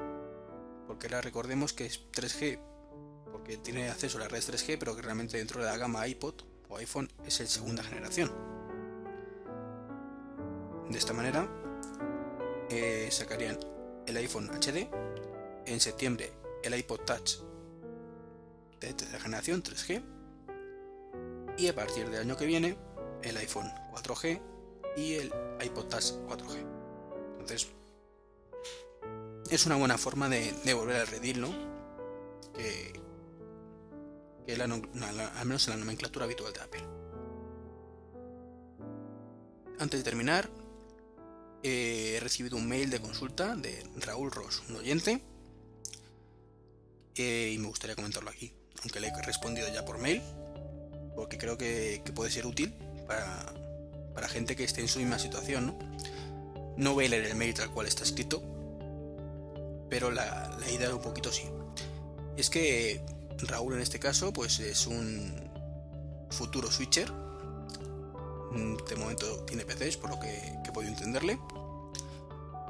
Porque 0.87 1.07
ahora 1.07 1.21
recordemos 1.21 1.73
que 1.73 1.87
es 1.87 2.01
3G 2.13 2.72
porque 3.33 3.57
tiene 3.57 3.89
acceso 3.89 4.19
a 4.19 4.21
las 4.21 4.31
redes 4.31 4.53
3G, 4.53 4.77
pero 4.79 4.95
que 4.95 5.03
realmente 5.03 5.39
dentro 5.39 5.61
de 5.61 5.67
la 5.67 5.77
gama 5.77 6.07
iPod 6.07 6.35
o 6.69 6.77
iPhone 6.77 7.11
es 7.27 7.41
el 7.41 7.49
segunda 7.49 7.83
generación. 7.83 8.31
De 10.89 10.99
esta 10.99 11.13
manera, 11.13 11.49
eh, 12.69 13.09
sacarían 13.11 13.59
el 14.07 14.17
iPhone 14.17 14.51
HD, 14.51 14.89
en 15.67 15.81
septiembre 15.81 16.33
el 16.63 16.75
iPod 16.75 17.01
Touch 17.01 17.39
de 18.81 18.95
tercera 18.95 19.21
generación 19.21 19.63
3G, 19.63 20.03
y 21.57 21.69
a 21.69 21.75
partir 21.75 22.09
del 22.09 22.21
año 22.21 22.37
que 22.37 22.47
viene 22.47 22.77
el 23.23 23.37
iPhone 23.37 23.71
4G 23.93 24.41
y 24.97 25.15
el 25.15 25.33
iPod 25.65 25.87
Touch 25.87 26.13
4G. 26.29 26.65
Entonces, 27.41 27.69
es 29.51 29.67
una 29.67 29.77
buena 29.77 29.99
forma 29.99 30.29
de, 30.29 30.75
volver 30.75 30.97
a 30.97 31.05
redil, 31.05 31.41
¿no? 31.41 31.51
Que, 32.55 33.02
que 34.47 34.55
al 34.55 35.47
menos 35.47 35.69
en 35.69 35.71
la 35.71 35.77
nomenclatura 35.77 36.25
habitual 36.25 36.53
de 36.53 36.61
Apple. 36.61 36.85
Antes 39.79 40.01
de 40.01 40.05
terminar, 40.05 40.49
he 41.63 42.19
recibido 42.21 42.57
un 42.57 42.69
mail 42.69 42.91
de 42.91 43.01
consulta 43.01 43.57
de 43.57 43.85
Raúl 43.97 44.31
Ross, 44.31 44.63
un 44.69 44.77
oyente, 44.77 45.23
y 47.15 47.57
me 47.59 47.67
gustaría 47.67 47.95
comentarlo 47.95 48.31
aquí, 48.31 48.53
aunque 48.83 49.01
le 49.01 49.09
he 49.09 49.23
respondido 49.23 49.69
ya 49.73 49.85
por 49.85 49.99
mail, 49.99 50.23
porque 51.15 51.39
creo 51.39 51.59
que, 51.59 52.03
puede 52.15 52.31
ser 52.31 52.47
útil 52.47 52.73
para, 53.07 53.53
para, 54.15 54.29
gente 54.29 54.57
que 54.57 54.65
esté 54.65 54.81
en 54.81 54.89
su 54.89 54.99
misma 54.99 55.19
situación. 55.19 55.67
¿no? 55.67 55.79
no 56.77 56.95
voy 56.95 57.07
a 57.07 57.09
leer 57.11 57.27
el 57.27 57.37
mail 57.37 57.55
tal 57.55 57.71
cual 57.71 57.87
está 57.87 58.03
escrito, 58.03 58.43
pero 59.91 60.11
la, 60.11 60.57
la 60.59 60.71
idea 60.71 60.89
es 60.89 60.95
un 60.95 61.03
poquito 61.03 61.29
así. 61.29 61.45
Es 62.37 62.49
que 62.49 63.03
Raúl 63.41 63.75
en 63.75 63.81
este 63.81 63.99
caso 63.99 64.33
pues 64.33 64.61
es 64.61 64.87
un 64.87 65.33
futuro 66.31 66.71
switcher. 66.71 67.11
Mm, 68.53 68.77
de 68.89 68.97
momento 68.97 69.45
tiene 69.45 69.65
PCs 69.65 69.97
por 69.97 70.11
lo 70.11 70.21
que, 70.21 70.53
podido 70.73 70.93
entenderle. 70.93 71.39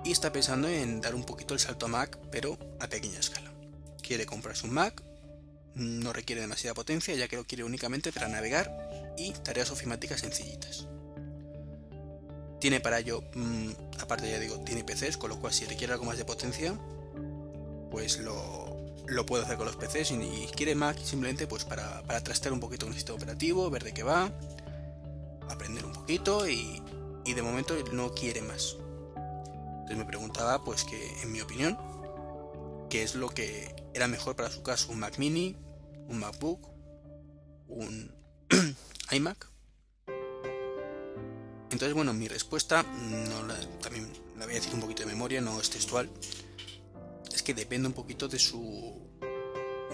Y 0.04 0.10
está 0.10 0.32
pensando 0.32 0.68
en 0.68 1.00
dar 1.00 1.14
un 1.14 1.24
poquito 1.24 1.54
el 1.54 1.60
salto 1.60 1.86
a 1.86 1.88
Mac, 1.88 2.18
pero 2.30 2.58
a 2.80 2.88
pequeña 2.88 3.20
escala. 3.20 3.52
Quiere 4.02 4.26
comprarse 4.26 4.66
un 4.66 4.72
Mac, 4.72 5.02
no 5.74 6.12
requiere 6.12 6.40
demasiada 6.40 6.74
potencia, 6.74 7.14
ya 7.14 7.28
que 7.28 7.36
lo 7.36 7.44
quiere 7.44 7.62
únicamente 7.62 8.12
para 8.12 8.28
navegar 8.28 9.14
y 9.16 9.32
tareas 9.32 9.70
ofimáticas 9.70 10.20
sencillitas. 10.20 10.88
Tiene 12.60 12.80
para 12.80 12.98
ello, 12.98 13.22
mm, 13.34 13.70
aparte 14.00 14.30
ya 14.30 14.38
digo, 14.38 14.58
tiene 14.60 14.84
PCs, 14.84 15.16
con 15.16 15.30
lo 15.30 15.40
cual 15.40 15.52
si 15.52 15.64
requiere 15.64 15.92
algo 15.92 16.04
más 16.04 16.18
de 16.18 16.24
potencia, 16.24 16.74
pues 17.90 18.18
lo, 18.18 18.71
lo 19.12 19.26
puedo 19.26 19.44
hacer 19.44 19.56
con 19.56 19.66
los 19.66 19.76
PCs 19.76 20.12
y, 20.12 20.48
quiere 20.56 20.74
Mac 20.74 20.98
simplemente 20.98 21.46
pues 21.46 21.64
para, 21.64 22.02
para 22.02 22.22
trastear 22.22 22.52
un 22.52 22.60
poquito 22.60 22.86
el 22.86 22.94
sistema 22.94 23.16
operativo, 23.16 23.70
ver 23.70 23.84
de 23.84 23.92
qué 23.92 24.02
va, 24.02 24.30
aprender 25.48 25.84
un 25.84 25.92
poquito 25.92 26.48
y, 26.48 26.82
y 27.24 27.34
de 27.34 27.42
momento 27.42 27.74
no 27.92 28.12
quiere 28.12 28.42
más. 28.42 28.76
Entonces 29.16 29.96
me 29.96 30.04
preguntaba 30.04 30.64
pues 30.64 30.84
que 30.84 31.20
en 31.22 31.32
mi 31.32 31.40
opinión, 31.40 31.78
qué 32.88 33.02
es 33.02 33.14
lo 33.14 33.28
que 33.28 33.74
era 33.94 34.08
mejor 34.08 34.36
para 34.36 34.50
su 34.50 34.62
caso, 34.62 34.92
un 34.92 34.98
Mac 34.98 35.18
mini, 35.18 35.56
un 36.08 36.18
MacBook, 36.18 36.68
un 37.68 38.14
iMac. 39.10 39.48
Entonces 41.70 41.94
bueno, 41.94 42.12
mi 42.12 42.28
respuesta, 42.28 42.82
no 42.82 43.54
también 43.80 44.08
la 44.36 44.44
voy 44.44 44.54
a 44.54 44.58
decir 44.58 44.74
un 44.74 44.80
poquito 44.80 45.02
de 45.02 45.06
memoria, 45.06 45.40
no 45.40 45.60
es 45.60 45.70
textual 45.70 46.10
que 47.42 47.54
depende 47.54 47.88
un 47.88 47.94
poquito 47.94 48.28
de 48.28 48.38
su 48.38 49.12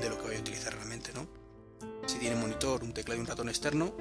de 0.01 0.09
lo 0.09 0.17
que 0.17 0.29
voy 0.29 0.37
a 0.37 0.41
utilizar 0.41 0.75
realmente, 0.75 1.13
¿no? 1.13 1.27
Si 2.07 2.19
tiene 2.19 2.37
monitor, 2.37 2.83
un 2.83 2.93
teclado 2.93 3.19
y 3.19 3.21
un 3.21 3.27
ratón 3.27 3.49
externo, 3.49 3.93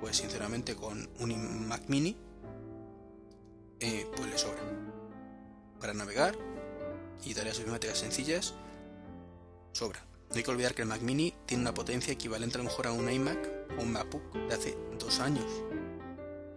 pues 0.00 0.16
sinceramente 0.16 0.74
con 0.74 1.08
un 1.20 1.68
Mac 1.68 1.82
Mini, 1.88 2.16
eh, 3.80 4.06
pues 4.16 4.28
le 4.28 4.38
sobra. 4.38 4.62
Para 5.80 5.94
navegar 5.94 6.36
y 7.24 7.34
tareas 7.34 7.58
informáticas 7.58 7.98
sencillas, 7.98 8.54
sobra. 9.72 10.04
No 10.30 10.36
hay 10.36 10.42
que 10.42 10.50
olvidar 10.50 10.74
que 10.74 10.82
el 10.82 10.88
Mac 10.88 11.00
Mini 11.02 11.34
tiene 11.46 11.62
una 11.62 11.74
potencia 11.74 12.12
equivalente 12.12 12.56
a 12.56 12.58
lo 12.58 12.64
mejor 12.64 12.86
a 12.86 12.92
un 12.92 13.10
iMac 13.10 13.38
o 13.78 13.82
un 13.82 13.92
MacBook 13.92 14.32
de 14.48 14.54
hace 14.54 14.76
dos 14.98 15.20
años, 15.20 15.46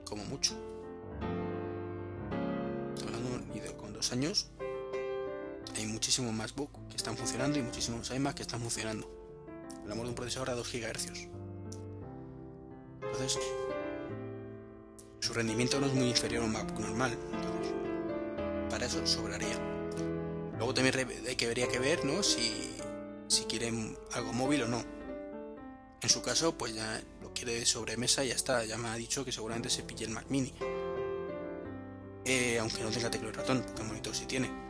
como 0.05 0.23
mucho. 0.25 0.55
hablando 3.03 3.77
con 3.77 3.93
dos 3.93 4.11
años, 4.11 4.49
hay 5.77 5.85
muchísimos 5.85 6.33
MacBook 6.33 6.71
que 6.89 6.97
están 6.97 7.15
funcionando 7.15 7.59
y 7.59 7.61
muchísimos 7.61 8.09
iMac 8.09 8.35
que 8.35 8.41
están 8.41 8.59
funcionando. 8.59 9.09
Hablamos 9.83 10.05
de 10.05 10.09
un 10.09 10.15
procesador 10.15 10.49
a 10.49 10.55
2 10.55 10.73
GHz. 10.73 11.29
Entonces, 13.03 13.39
su 15.19 15.33
rendimiento 15.33 15.79
no 15.79 15.87
es 15.87 15.93
muy 15.93 16.09
inferior 16.09 16.41
a 16.43 16.45
un 16.45 16.51
MacBook 16.51 16.79
normal. 16.79 17.15
Para 18.69 18.87
eso 18.87 19.05
sobraría. 19.05 19.57
Luego 20.57 20.73
también 20.73 20.95
hay 21.27 21.35
que, 21.35 21.45
habría 21.45 21.67
que 21.67 21.77
ver 21.77 22.03
¿no? 22.03 22.23
si, 22.23 22.75
si 23.27 23.43
quieren 23.43 23.95
algo 24.13 24.33
móvil 24.33 24.63
o 24.63 24.67
no. 24.67 24.83
En 26.01 26.09
su 26.09 26.21
caso, 26.23 26.57
pues 26.57 26.73
ya 26.73 27.01
lo 27.21 27.33
quiere 27.33 27.53
de 27.53 27.65
sobremesa 27.65 28.25
y 28.25 28.29
ya 28.29 28.35
está. 28.35 28.65
Ya 28.65 28.77
me 28.77 28.89
ha 28.89 28.95
dicho 28.95 29.23
que 29.23 29.31
seguramente 29.31 29.69
se 29.69 29.83
pille 29.83 30.05
el 30.05 30.11
Mac 30.11 30.25
Mini. 30.29 30.53
Eh, 32.25 32.57
aunque 32.59 32.83
no 32.83 32.89
tenga 32.89 33.09
teclado 33.09 33.33
y 33.33 33.37
ratón, 33.37 33.61
porque 33.61 33.81
el 33.83 33.87
monitor 33.87 34.15
sí 34.15 34.25
tiene. 34.25 34.66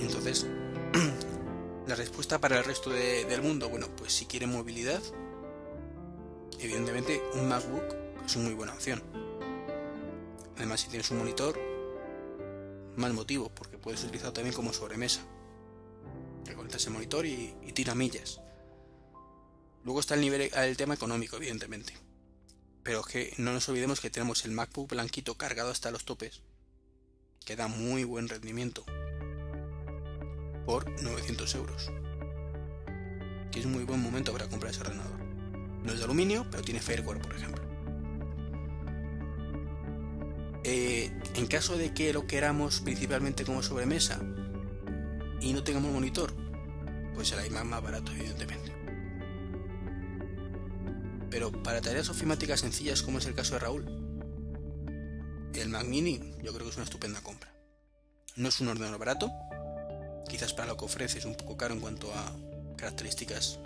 Entonces, 0.00 0.46
la 1.86 1.94
respuesta 1.94 2.40
para 2.40 2.58
el 2.58 2.64
resto 2.64 2.90
del 2.90 3.42
mundo, 3.42 3.68
bueno, 3.68 3.88
pues 3.96 4.12
si 4.12 4.26
quiere 4.26 4.46
movilidad, 4.46 5.02
evidentemente 6.58 7.22
un 7.34 7.48
MacBook 7.48 7.84
es 8.24 8.36
una 8.36 8.46
muy 8.46 8.54
buena 8.54 8.72
opción. 8.72 9.02
Además, 10.56 10.80
si 10.80 10.88
tienes 10.88 11.10
un 11.10 11.18
monitor, 11.18 11.58
más 12.96 13.12
motivo, 13.12 13.50
porque 13.54 13.78
puedes 13.78 14.02
utilizarlo 14.04 14.32
también 14.32 14.54
como 14.54 14.72
sobremesa. 14.72 15.22
Te 16.44 16.54
conectas 16.54 16.86
el 16.86 16.92
monitor 16.92 17.24
y, 17.26 17.54
tira 17.74 17.94
millas. 17.94 18.40
Luego 19.84 20.00
está 20.00 20.14
el, 20.14 20.20
nivel, 20.20 20.50
el 20.54 20.76
tema 20.76 20.94
económico, 20.94 21.36
evidentemente. 21.36 21.94
Pero 22.82 23.02
que 23.02 23.32
no 23.38 23.52
nos 23.52 23.68
olvidemos 23.68 24.00
que 24.00 24.10
tenemos 24.10 24.44
el 24.44 24.52
MacBook 24.52 24.90
blanquito 24.90 25.36
cargado 25.36 25.70
hasta 25.70 25.90
los 25.90 26.04
topes, 26.04 26.42
que 27.44 27.56
da 27.56 27.68
muy 27.68 28.04
buen 28.04 28.28
rendimiento, 28.28 28.84
por 30.70 30.88
900 31.02 31.52
euros. 31.56 31.90
Que 33.50 33.58
es 33.58 33.66
un 33.66 33.72
muy 33.72 33.82
buen 33.82 34.00
momento 34.00 34.32
para 34.32 34.46
comprar 34.46 34.70
ese 34.70 34.82
ordenador. 34.82 35.18
No 35.82 35.92
es 35.92 35.98
de 35.98 36.04
aluminio, 36.04 36.46
pero 36.48 36.62
tiene 36.62 36.78
fireware, 36.78 37.20
por 37.20 37.34
ejemplo. 37.34 37.60
Eh, 40.62 41.10
en 41.34 41.46
caso 41.48 41.76
de 41.76 41.92
que 41.92 42.12
lo 42.12 42.28
queramos 42.28 42.82
principalmente 42.82 43.44
como 43.44 43.64
sobremesa 43.64 44.20
y 45.40 45.52
no 45.54 45.64
tengamos 45.64 45.90
monitor, 45.90 46.32
pues 47.16 47.26
será 47.26 47.42
más, 47.50 47.64
más 47.64 47.82
barato, 47.82 48.12
evidentemente. 48.12 48.72
Pero 51.30 51.50
para 51.50 51.80
tareas 51.80 52.08
ofimáticas 52.10 52.60
sencillas, 52.60 53.02
como 53.02 53.18
es 53.18 53.26
el 53.26 53.34
caso 53.34 53.54
de 53.54 53.58
Raúl, 53.58 53.86
el 55.52 55.68
Mac 55.68 55.84
Mini 55.84 56.32
yo 56.44 56.52
creo 56.52 56.64
que 56.64 56.68
es 56.70 56.76
una 56.76 56.84
estupenda 56.84 57.20
compra. 57.22 57.52
No 58.36 58.48
es 58.48 58.60
un 58.60 58.68
ordenador 58.68 59.00
barato, 59.00 59.32
quizás 60.28 60.52
para 60.52 60.68
lo 60.68 60.76
que 60.76 60.84
ofrece 60.84 61.18
es 61.18 61.24
un 61.24 61.34
poco 61.34 61.56
caro 61.56 61.74
en 61.74 61.80
cuanto 61.80 62.12
a 62.14 62.32
características, 62.76 63.58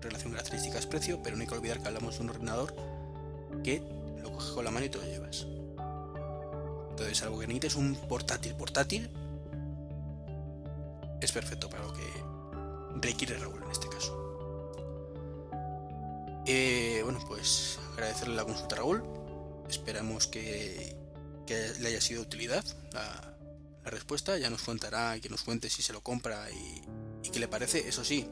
relación 0.00 0.32
características-precio, 0.32 1.20
pero 1.22 1.36
no 1.36 1.42
hay 1.42 1.48
que 1.48 1.54
olvidar 1.54 1.80
que 1.80 1.88
hablamos 1.88 2.16
de 2.16 2.24
un 2.24 2.30
ordenador 2.30 2.74
que 3.62 3.82
lo 4.22 4.32
coges 4.32 4.50
con 4.50 4.64
la 4.64 4.70
mano 4.70 4.86
y 4.86 4.88
te 4.88 4.98
lo 4.98 5.04
llevas. 5.04 5.46
Entonces, 6.90 7.22
algo 7.22 7.38
que 7.38 7.46
necesites 7.46 7.76
un 7.76 7.94
portátil 7.94 8.54
portátil 8.54 9.08
es 11.20 11.32
perfecto 11.32 11.68
para 11.68 11.84
lo 11.84 11.92
que 11.92 12.02
requiere 13.00 13.38
Raúl 13.38 13.62
en 13.62 13.70
este 13.70 13.88
caso. 13.88 14.28
Eh, 16.46 17.00
bueno, 17.04 17.20
pues 17.26 17.78
agradecerle 17.92 18.34
la 18.34 18.44
consulta 18.44 18.76
a 18.76 18.78
Raúl. 18.78 19.04
Esperamos 19.68 20.26
que, 20.26 20.96
le 21.46 21.88
haya 21.88 22.00
sido 22.00 22.20
de 22.20 22.26
utilidad 22.26 22.64
respuesta. 23.90 24.38
Ya 24.38 24.50
nos 24.50 24.62
contará 24.62 25.16
y 25.16 25.20
que 25.20 25.28
nos 25.28 25.42
cuente 25.42 25.70
si 25.70 25.82
se 25.82 25.92
lo 25.92 26.02
compra 26.02 26.50
y, 26.50 26.82
qué 27.30 27.40
le 27.40 27.48
parece. 27.48 27.86
Eso 27.88 28.04
sí, 28.04 28.26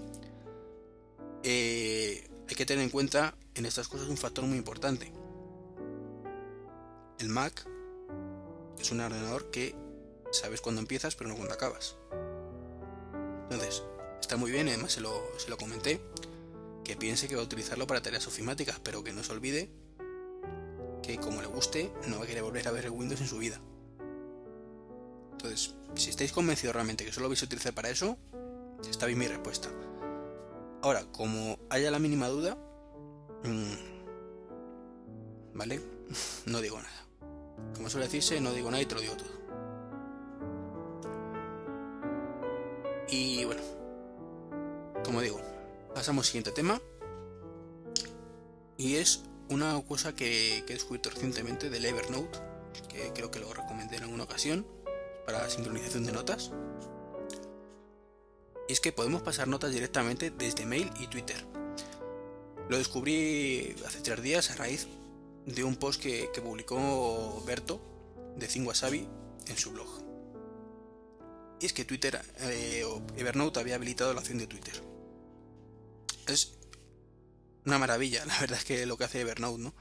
eh, 1.42 2.28
hay 2.48 2.54
que 2.54 2.66
tener 2.66 2.82
en 2.82 2.90
cuenta 2.90 3.36
en 3.54 3.66
estas 3.66 3.88
cosas 3.88 4.08
un 4.08 4.16
factor 4.16 4.44
muy 4.44 4.58
importante. 4.58 5.12
El 7.18 7.28
Mac 7.28 7.66
es 8.78 8.90
un 8.90 9.00
ordenador 9.00 9.50
que 9.50 9.74
sabes 10.32 10.60
cuándo 10.60 10.80
empiezas 10.80 11.14
pero 11.14 11.28
no 11.28 11.36
cuándo 11.36 11.54
acabas. 11.54 11.96
Entonces, 13.50 13.82
está 14.20 14.36
muy 14.36 14.50
bien, 14.50 14.68
además 14.68 14.92
se 14.92 15.00
lo, 15.00 15.22
se 15.38 15.48
lo 15.48 15.56
comenté, 15.56 16.00
que 16.84 16.96
piense 16.96 17.28
que 17.28 17.36
va 17.36 17.42
a 17.42 17.44
utilizarlo 17.44 17.86
para 17.86 18.02
tareas 18.02 18.26
ofimáticas, 18.26 18.80
pero 18.82 19.04
que 19.04 19.12
no 19.12 19.22
se 19.22 19.32
olvide 19.32 19.70
que 21.06 21.18
como 21.18 21.40
le 21.40 21.46
guste, 21.46 21.92
no 22.08 22.18
va 22.18 22.24
a 22.24 22.26
querer 22.26 22.42
volver 22.42 22.66
a 22.66 22.72
ver 22.72 22.86
el 22.86 22.90
Windows 22.90 23.20
en 23.20 23.28
su 23.28 23.38
vida. 23.38 23.60
Entonces, 25.36 25.74
si 25.94 26.10
estáis 26.10 26.32
convencidos 26.32 26.74
realmente 26.74 27.04
que 27.04 27.12
solo 27.12 27.28
vais 27.28 27.42
a 27.42 27.44
utilizar 27.44 27.74
para 27.74 27.90
eso, 27.90 28.16
está 28.88 29.06
bien 29.06 29.18
mi 29.18 29.28
respuesta. 29.28 29.68
Ahora, 30.82 31.04
como 31.12 31.58
haya 31.68 31.90
la 31.90 31.98
mínima 31.98 32.28
duda, 32.28 32.56
mmm, 33.44 33.74
¿vale? 35.54 35.80
No 36.46 36.60
digo 36.60 36.80
nada. 36.80 37.06
Como 37.74 37.90
suele 37.90 38.06
decirse, 38.06 38.40
no 38.40 38.52
digo 38.52 38.70
nada 38.70 38.82
y 38.82 38.86
te 38.86 38.94
lo 38.94 39.00
digo 39.00 39.16
todo. 39.16 39.36
Y 43.08 43.44
bueno, 43.44 43.62
como 45.04 45.20
digo, 45.20 45.40
pasamos 45.94 46.26
al 46.26 46.26
siguiente 46.26 46.52
tema. 46.52 46.80
Y 48.78 48.96
es 48.96 49.22
una 49.48 49.80
cosa 49.82 50.14
que, 50.14 50.58
he 50.58 50.62
descubierto 50.62 51.10
recientemente 51.10 51.70
del 51.70 51.84
Evernote, 51.84 52.38
que 52.88 53.12
creo 53.12 53.30
que 53.30 53.40
lo 53.40 53.52
recomendé 53.52 53.96
en 53.96 54.04
alguna 54.04 54.24
ocasión, 54.24 54.66
para 55.26 55.50
sincronización 55.50 56.04
de 56.04 56.12
notas. 56.12 56.52
Y 58.68 58.72
es 58.72 58.80
que 58.80 58.92
podemos 58.92 59.22
pasar 59.22 59.48
notas 59.48 59.72
directamente 59.72 60.30
desde 60.30 60.64
mail 60.64 60.90
y 60.98 61.08
Twitter. 61.08 61.44
Lo 62.68 62.78
descubrí 62.78 63.76
hace 63.86 64.00
tres 64.00 64.22
días 64.22 64.50
a 64.50 64.56
raíz 64.56 64.86
de 65.44 65.62
un 65.62 65.76
post 65.76 66.00
que, 66.00 66.30
publicó 66.42 67.42
Berto 67.46 67.80
de 68.36 68.46
Think 68.48 68.68
en 69.48 69.56
su 69.56 69.72
blog. 69.72 69.88
Y 71.60 71.66
es 71.66 71.72
que 71.72 71.84
Twitter, 71.84 72.20
eh, 72.40 72.84
Evernote 73.16 73.60
había 73.60 73.76
habilitado 73.76 74.12
la 74.12 74.20
opción 74.20 74.38
de 74.38 74.46
Twitter. 74.46 74.74
Es 76.26 76.54
una 77.64 77.78
maravilla, 77.78 78.24
la 78.26 78.38
verdad 78.40 78.58
es 78.58 78.64
que 78.64 78.86
lo 78.86 78.96
que 78.96 79.04
hace 79.04 79.20
Evernote, 79.20 79.62
¿no? 79.62 79.74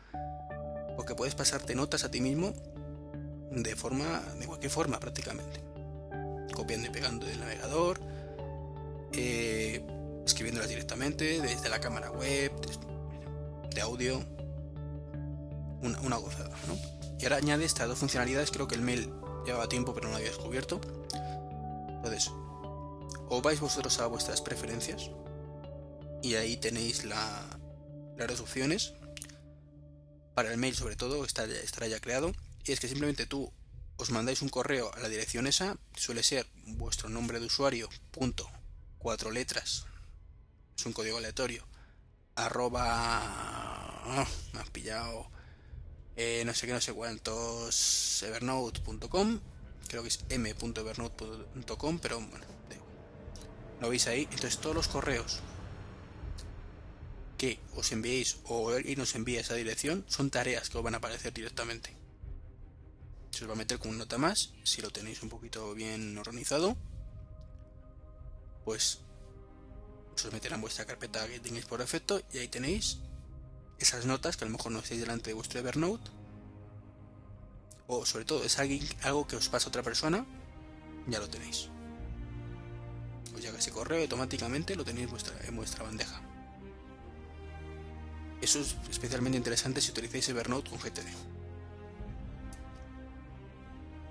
Porque 0.96 1.16
puedes 1.16 1.36
pasarte 1.36 1.76
notas 1.76 2.04
a 2.04 2.12
ti 2.12 2.22
mismo 2.22 2.54
de 3.56 3.76
forma, 3.76 4.22
de 4.40 4.46
cualquier 4.46 4.72
forma 4.72 5.00
prácticamente. 5.00 5.62
Copiando 6.54 6.88
y 6.88 6.92
pegando 6.92 7.26
del 7.26 7.40
navegador, 7.40 8.00
eh, 9.14 9.86
escribiéndolas 10.26 10.70
directamente 10.70 11.42
desde 11.42 11.70
la 11.70 11.80
cámara 11.80 12.12
web, 12.12 12.52
de 13.74 13.82
audio 13.82 14.24
una, 15.82 16.18
gozada, 16.18 16.56
¿no? 16.68 16.78
Y 17.20 17.24
ahora 17.26 17.38
añade 17.38 17.66
estas 17.66 17.88
dos 17.88 18.00
funcionalidades, 18.00 18.50
creo 18.52 18.68
que 18.68 18.76
el 18.76 18.82
mail 18.82 19.14
llevaba 19.46 19.70
tiempo 19.70 19.94
pero 19.94 20.08
no 20.08 20.12
lo 20.12 20.18
había 20.18 20.30
descubierto. 20.30 20.82
Entonces, 21.90 22.32
o 23.30 23.42
vais 23.42 23.60
vosotros 23.60 24.00
a 24.00 24.08
vuestras 24.08 24.42
preferencias 24.42 25.12
y 26.22 26.36
ahí 26.36 26.58
tenéis 26.58 27.06
la, 27.06 27.44
las 28.18 28.28
dos 28.28 28.40
opciones. 28.40 28.94
Para 30.34 30.52
el 30.52 30.58
mail 30.58 30.76
sobre 30.76 30.96
todo 30.96 31.24
estará, 31.24 31.54
estará 31.54 31.88
ya 31.88 32.00
creado. 32.00 32.32
Y 32.66 32.72
es 32.72 32.80
que 32.80 32.88
simplemente 32.88 33.26
tú 33.26 33.52
os 33.98 34.12
mandáis 34.12 34.42
un 34.42 34.50
correo 34.50 34.94
a 34.94 35.00
la 35.00 35.10
dirección 35.10 35.48
esa, 35.48 35.78
suele 35.96 36.24
ser 36.24 36.48
vuestro 36.66 37.10
nombre 37.10 37.40
de 37.40 37.46
usuario, 37.46 37.90
punto, 38.12 38.50
cuatro 38.98 39.32
letras, 39.32 39.86
es 40.78 40.86
un 40.86 40.94
código 40.94 41.18
aleatorio, 41.18 41.66
arroba... 42.36 42.84
Ah, 44.08 44.28
me 44.54 44.60
has 44.60 44.70
pillado 44.70 45.32
eh, 46.18 46.44
no 46.46 46.54
sé 46.54 46.66
qué, 46.66 46.72
no 46.72 46.80
sé 46.80 46.94
cuántos, 46.94 48.24
evernote.com, 48.24 49.40
creo 49.88 50.02
que 50.02 50.08
es 50.08 50.20
m.evernote.com, 50.30 52.00
pero 52.00 52.22
bueno, 52.22 52.46
lo 53.82 53.90
veis 53.90 54.08
ahí. 54.08 54.22
Entonces 54.32 54.60
todos 54.60 54.76
los 54.76 54.88
correos 54.88 55.42
que 57.38 57.60
os 57.76 57.92
enviéis 57.92 58.38
o 58.46 58.80
y 58.80 58.96
nos 58.96 59.16
envía 59.16 59.42
esa 59.42 59.56
dirección 59.56 60.06
son 60.08 60.30
tareas 60.30 60.70
que 60.70 60.78
os 60.78 60.84
van 60.84 60.94
a 60.94 60.98
aparecer 60.98 61.34
directamente. 61.34 62.05
Se 63.36 63.44
os 63.44 63.50
va 63.50 63.54
a 63.54 63.58
meter 63.58 63.80
con 63.80 63.90
una 63.90 64.06
nota 64.06 64.18
más, 64.18 64.54
si 64.64 64.82
lo 64.82 64.92
tenéis 64.92 65.22
un 65.22 65.28
poquito 65.28 65.74
bien 65.74 66.18
organizado, 66.18 66.78
pues 68.64 69.00
os 70.16 70.32
meterá 70.32 70.56
en 70.56 70.62
vuestra 70.62 70.86
carpeta 70.86 71.28
que 71.28 71.42
tenéis 71.42 71.66
por 71.66 71.82
defecto 71.82 72.22
y 72.32 72.38
ahí 72.38 72.48
tenéis 72.48 73.00
esas 73.78 74.06
notas 74.06 74.38
que 74.38 74.46
a 74.46 74.48
lo 74.48 74.54
mejor 74.54 74.72
no 74.72 74.80
estáis 74.80 75.02
delante 75.02 75.32
de 75.32 75.34
vuestro 75.34 75.60
Evernote. 75.60 76.12
O 77.88 78.06
sobre 78.06 78.24
todo 78.24 78.42
es 78.46 78.58
algo 78.58 79.28
que 79.28 79.36
os 79.36 79.50
pasa 79.50 79.66
a 79.66 79.68
otra 79.68 79.84
persona, 79.84 80.26
ya 81.06 81.20
lo 81.20 81.30
tenéis. 81.30 81.68
Os 83.36 83.42
llega 83.42 83.60
ese 83.60 83.72
correo 83.72 84.02
automáticamente 84.02 84.78
lo 84.78 84.86
tenéis 84.86 85.10
en 85.44 85.56
vuestra 85.58 85.84
bandeja. 85.84 86.22
Eso 88.42 88.62
es 88.62 88.78
especialmente 88.90 89.38
interesante 89.38 89.82
si 89.82 89.92
utilizáis 89.92 90.30
Evernote 90.30 90.70
con 90.70 90.80
GTD. 90.80 91.36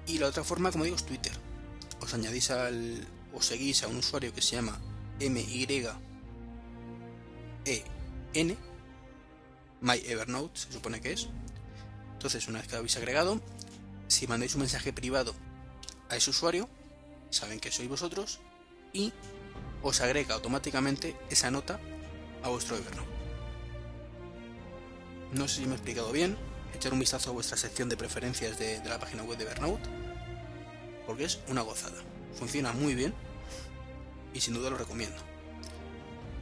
Y 0.06 0.18
la 0.18 0.26
otra 0.26 0.44
forma, 0.44 0.70
como 0.70 0.84
digo, 0.84 0.96
es 0.96 1.04
Twitter. 1.04 1.32
Os 2.00 2.12
añadís 2.14 2.50
al. 2.50 3.06
o 3.32 3.42
seguís 3.42 3.82
a 3.82 3.88
un 3.88 3.96
usuario 3.96 4.32
que 4.32 4.42
se 4.42 4.56
llama 4.56 4.78
MYEN 5.18 5.76
My 9.80 10.00
Evernote, 10.06 10.58
se 10.60 10.72
supone 10.72 11.00
que 11.00 11.12
es. 11.12 11.28
Entonces, 12.14 12.48
una 12.48 12.60
vez 12.60 12.68
que 12.68 12.76
habéis 12.76 12.96
agregado, 12.96 13.40
si 14.08 14.26
mandáis 14.26 14.54
un 14.54 14.60
mensaje 14.60 14.92
privado 14.92 15.34
a 16.08 16.16
ese 16.16 16.30
usuario, 16.30 16.68
saben 17.30 17.60
que 17.60 17.70
sois 17.70 17.88
vosotros 17.88 18.40
y 18.92 19.12
os 19.82 20.00
agrega 20.00 20.34
automáticamente 20.34 21.16
esa 21.28 21.50
nota 21.50 21.78
a 22.42 22.48
vuestro 22.48 22.76
Evernote. 22.76 23.08
No 25.32 25.48
sé 25.48 25.56
si 25.56 25.66
me 25.66 25.72
he 25.72 25.74
explicado 25.74 26.12
bien, 26.12 26.38
echar 26.76 26.92
un 26.92 27.00
vistazo 27.00 27.30
a 27.30 27.32
vuestra 27.32 27.56
sección 27.56 27.88
de 27.88 27.96
preferencias 27.96 28.58
de, 28.58 28.80
la 28.84 28.98
página 28.98 29.22
web 29.22 29.38
de 29.38 29.44
Evernote, 29.44 29.88
porque 31.06 31.24
es 31.24 31.40
una 31.48 31.62
gozada. 31.62 31.96
Funciona 32.38 32.72
muy 32.72 32.94
bien 32.94 33.14
y 34.32 34.40
sin 34.40 34.54
duda 34.54 34.70
lo 34.70 34.76
recomiendo. 34.76 35.16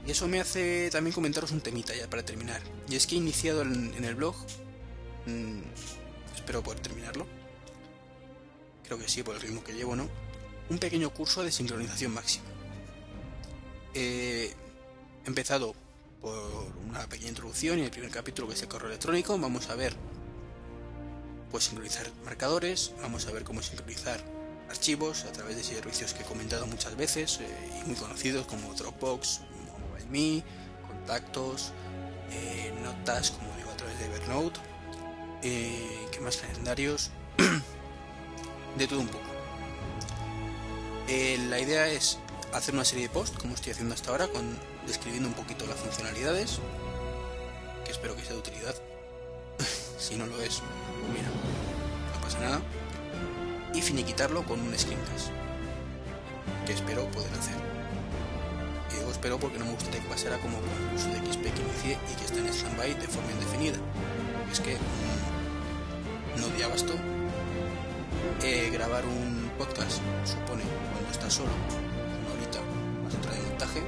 Y 0.06 0.10
eso 0.10 0.26
me 0.26 0.40
hace 0.40 0.90
también 0.90 1.14
comentaros 1.14 1.52
un 1.52 1.60
temita 1.60 1.94
ya 1.94 2.08
para 2.08 2.24
terminar. 2.24 2.60
Y 2.88 2.96
es 2.96 3.06
que 3.06 3.14
he 3.14 3.18
iniciado 3.18 3.62
en, 3.62 4.04
el 4.04 4.14
blog 4.14 4.34
mm, 5.26 5.60
espero 6.34 6.62
poder 6.62 6.80
terminarlo. 6.80 7.26
Creo 8.84 8.98
que 8.98 9.08
sí, 9.08 9.22
por 9.22 9.36
el 9.36 9.40
ritmo 9.40 9.62
que 9.62 9.74
llevo, 9.74 9.94
¿no? 9.94 10.08
Un 10.70 10.78
pequeño 10.78 11.10
curso 11.10 11.44
de 11.44 11.52
sincronización 11.52 12.12
máxima. 12.12 12.44
he 13.94 14.54
empezado 15.24 15.74
por 16.20 16.72
una 16.88 17.06
pequeña 17.08 17.30
introducción 17.30 17.78
y 17.78 17.82
el 17.82 17.90
primer 17.90 18.10
capítulo 18.10 18.48
que 18.48 18.54
es 18.54 18.62
el 18.62 18.68
correo 18.68 18.88
electrónico. 18.88 19.38
Vamos 19.38 19.68
a 19.68 19.74
ver 19.74 19.94
pues 21.52 21.64
sincronizar 21.64 22.10
marcadores, 22.24 22.92
vamos 23.02 23.26
a 23.26 23.30
ver 23.30 23.44
cómo 23.44 23.62
sincronizar 23.62 24.18
archivos 24.70 25.24
a 25.26 25.32
través 25.32 25.54
de 25.54 25.62
servicios 25.62 26.14
que 26.14 26.22
he 26.22 26.26
comentado 26.26 26.66
muchas 26.66 26.96
veces 26.96 27.40
eh, 27.40 27.80
y 27.80 27.88
muy 27.88 27.94
conocidos 27.94 28.46
como 28.46 28.72
Dropbox, 28.72 29.42
MobileMe, 29.90 30.42
contactos, 30.88 31.72
eh, 32.30 32.72
notas, 32.82 33.32
como 33.32 33.54
digo, 33.56 33.70
a 33.70 33.76
través 33.76 33.98
de 33.98 34.06
Evernote, 34.06 34.60
eh, 35.42 36.08
más 36.22 36.38
calendarios, 36.38 37.10
de 38.78 38.86
todo 38.86 39.00
un 39.00 39.08
poco. 39.08 39.24
la 41.08 41.58
idea 41.58 41.88
es 41.88 42.18
hacer 42.54 42.74
una 42.74 42.84
serie 42.84 43.08
de 43.08 43.12
posts, 43.12 43.36
como 43.38 43.54
estoy 43.54 43.72
haciendo 43.72 43.94
hasta 43.94 44.10
ahora, 44.10 44.28
con, 44.28 44.56
describiendo 44.86 45.28
un 45.28 45.34
poquito 45.34 45.66
las 45.66 45.80
funcionalidades, 45.80 46.60
que 47.84 47.90
espero 47.90 48.16
que 48.16 48.22
sea 48.22 48.32
de 48.34 48.38
utilidad. 48.38 48.74
si 49.98 50.16
no 50.16 50.26
lo 50.26 50.40
es, 50.40 50.62
mira, 51.08 51.28
no 52.14 52.20
pasa 52.20 52.38
nada. 52.40 52.60
Y 53.74 53.80
finiquitarlo 53.80 54.44
con 54.44 54.60
un 54.60 54.78
screencast, 54.78 55.28
que 56.66 56.72
espero 56.72 57.06
poder 57.10 57.32
hacer. 57.34 57.56
Y 58.92 58.98
digo 58.98 59.10
espero 59.10 59.38
porque 59.38 59.58
no 59.58 59.64
me 59.64 59.72
gustaría 59.72 60.00
que 60.02 60.08
pasara 60.08 60.38
como 60.38 60.58
con 60.58 60.68
el 60.70 60.88
curso 60.90 61.08
de 61.08 61.18
XP 61.18 61.42
que 61.54 61.62
inicié 61.62 61.98
y 62.12 62.14
que 62.16 62.24
está 62.24 62.38
en 62.38 62.48
stand-by 62.48 62.94
de 62.94 63.08
forma 63.08 63.32
indefinida. 63.32 63.78
Es 64.50 64.60
que 64.60 64.76
mm, 64.76 66.40
no 66.40 66.48
di 66.48 66.62
abasto. 66.62 66.94
Eh, 68.42 68.70
grabar 68.72 69.04
un 69.06 69.50
podcast 69.56 70.00
supone 70.24 70.62
cuando 70.92 71.10
estás 71.10 71.32
solo 71.32 71.50
otra 73.18 73.32
de 73.32 73.42
montaje, 73.42 73.80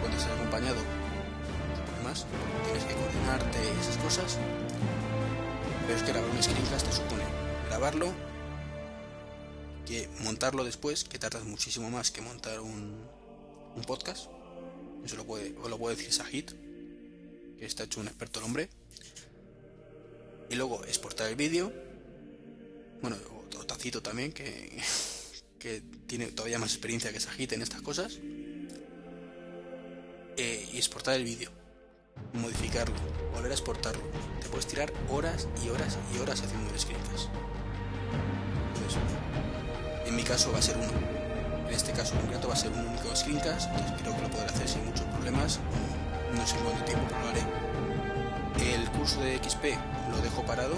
cuando 0.00 0.16
estás 0.16 0.32
acompañado, 0.32 0.76
más, 2.04 2.26
tienes 2.64 2.84
que 2.84 2.94
coordinarte 2.94 3.58
y 3.58 3.80
esas 3.80 3.96
cosas. 3.98 4.38
Pero 5.86 5.98
es 5.98 6.02
que 6.02 6.12
grabar 6.12 6.30
un 6.30 6.42
screencast 6.42 6.86
te 6.86 6.92
supone 6.92 7.24
grabarlo, 7.66 8.12
que 9.86 10.08
montarlo 10.20 10.64
después, 10.64 11.04
que 11.04 11.18
tardas 11.18 11.44
muchísimo 11.44 11.90
más 11.90 12.10
que 12.10 12.20
montar 12.20 12.60
un, 12.60 12.94
un 13.76 13.82
podcast. 13.84 14.26
Eso 15.04 15.16
lo 15.16 15.24
puede, 15.24 15.50
lo 15.50 15.78
puede 15.78 15.96
decir 15.96 16.12
Sahit, 16.12 16.52
que 17.58 17.66
está 17.66 17.84
hecho 17.84 18.00
un 18.00 18.06
experto 18.06 18.40
el 18.40 18.46
hombre. 18.46 18.68
Y 20.50 20.54
luego 20.54 20.84
exportar 20.84 21.28
el 21.28 21.36
vídeo. 21.36 21.72
Bueno, 23.02 23.16
o 23.58 23.66
Tacito 23.66 24.02
también, 24.02 24.32
que 24.32 24.78
que 25.64 25.80
tiene 26.06 26.26
todavía 26.26 26.58
más 26.58 26.72
experiencia 26.72 27.10
que 27.10 27.18
Sajit 27.18 27.52
en 27.52 27.62
estas 27.62 27.80
cosas, 27.80 28.18
eh, 30.36 30.68
y 30.70 30.76
exportar 30.76 31.14
el 31.14 31.24
vídeo, 31.24 31.50
modificarlo, 32.32 32.94
volver 33.32 33.50
a 33.50 33.54
exportarlo. 33.54 34.02
Te 34.40 34.48
puedes 34.48 34.66
tirar 34.66 34.92
horas 35.10 35.48
y 35.64 35.68
horas 35.68 35.98
y 36.14 36.18
horas 36.18 36.42
haciendo 36.42 36.78
screencast. 36.78 37.28
en 40.06 40.16
mi 40.16 40.22
caso 40.22 40.52
va 40.52 40.58
a 40.58 40.62
ser 40.62 40.76
uno. 40.76 40.92
En 41.68 41.74
este 41.74 41.92
caso 41.92 42.14
concreto 42.16 42.48
va 42.48 42.54
a 42.54 42.56
ser 42.56 42.70
un 42.70 42.86
único 42.86 43.14
screencast, 43.16 43.70
entonces 43.70 44.00
creo 44.02 44.16
que 44.16 44.22
lo 44.22 44.30
podré 44.30 44.46
hacer 44.46 44.68
sin 44.68 44.84
muchos 44.84 45.06
problemas. 45.06 45.58
No 46.36 46.46
sé 46.46 46.56
cuánto 46.56 46.84
tiempo, 46.84 47.06
pero 47.08 47.20
lo 47.20 47.28
haré. 47.30 48.74
El 48.74 48.90
curso 48.90 49.20
de 49.20 49.38
XP 49.38 49.64
lo 50.10 50.20
dejo 50.20 50.44
parado 50.44 50.76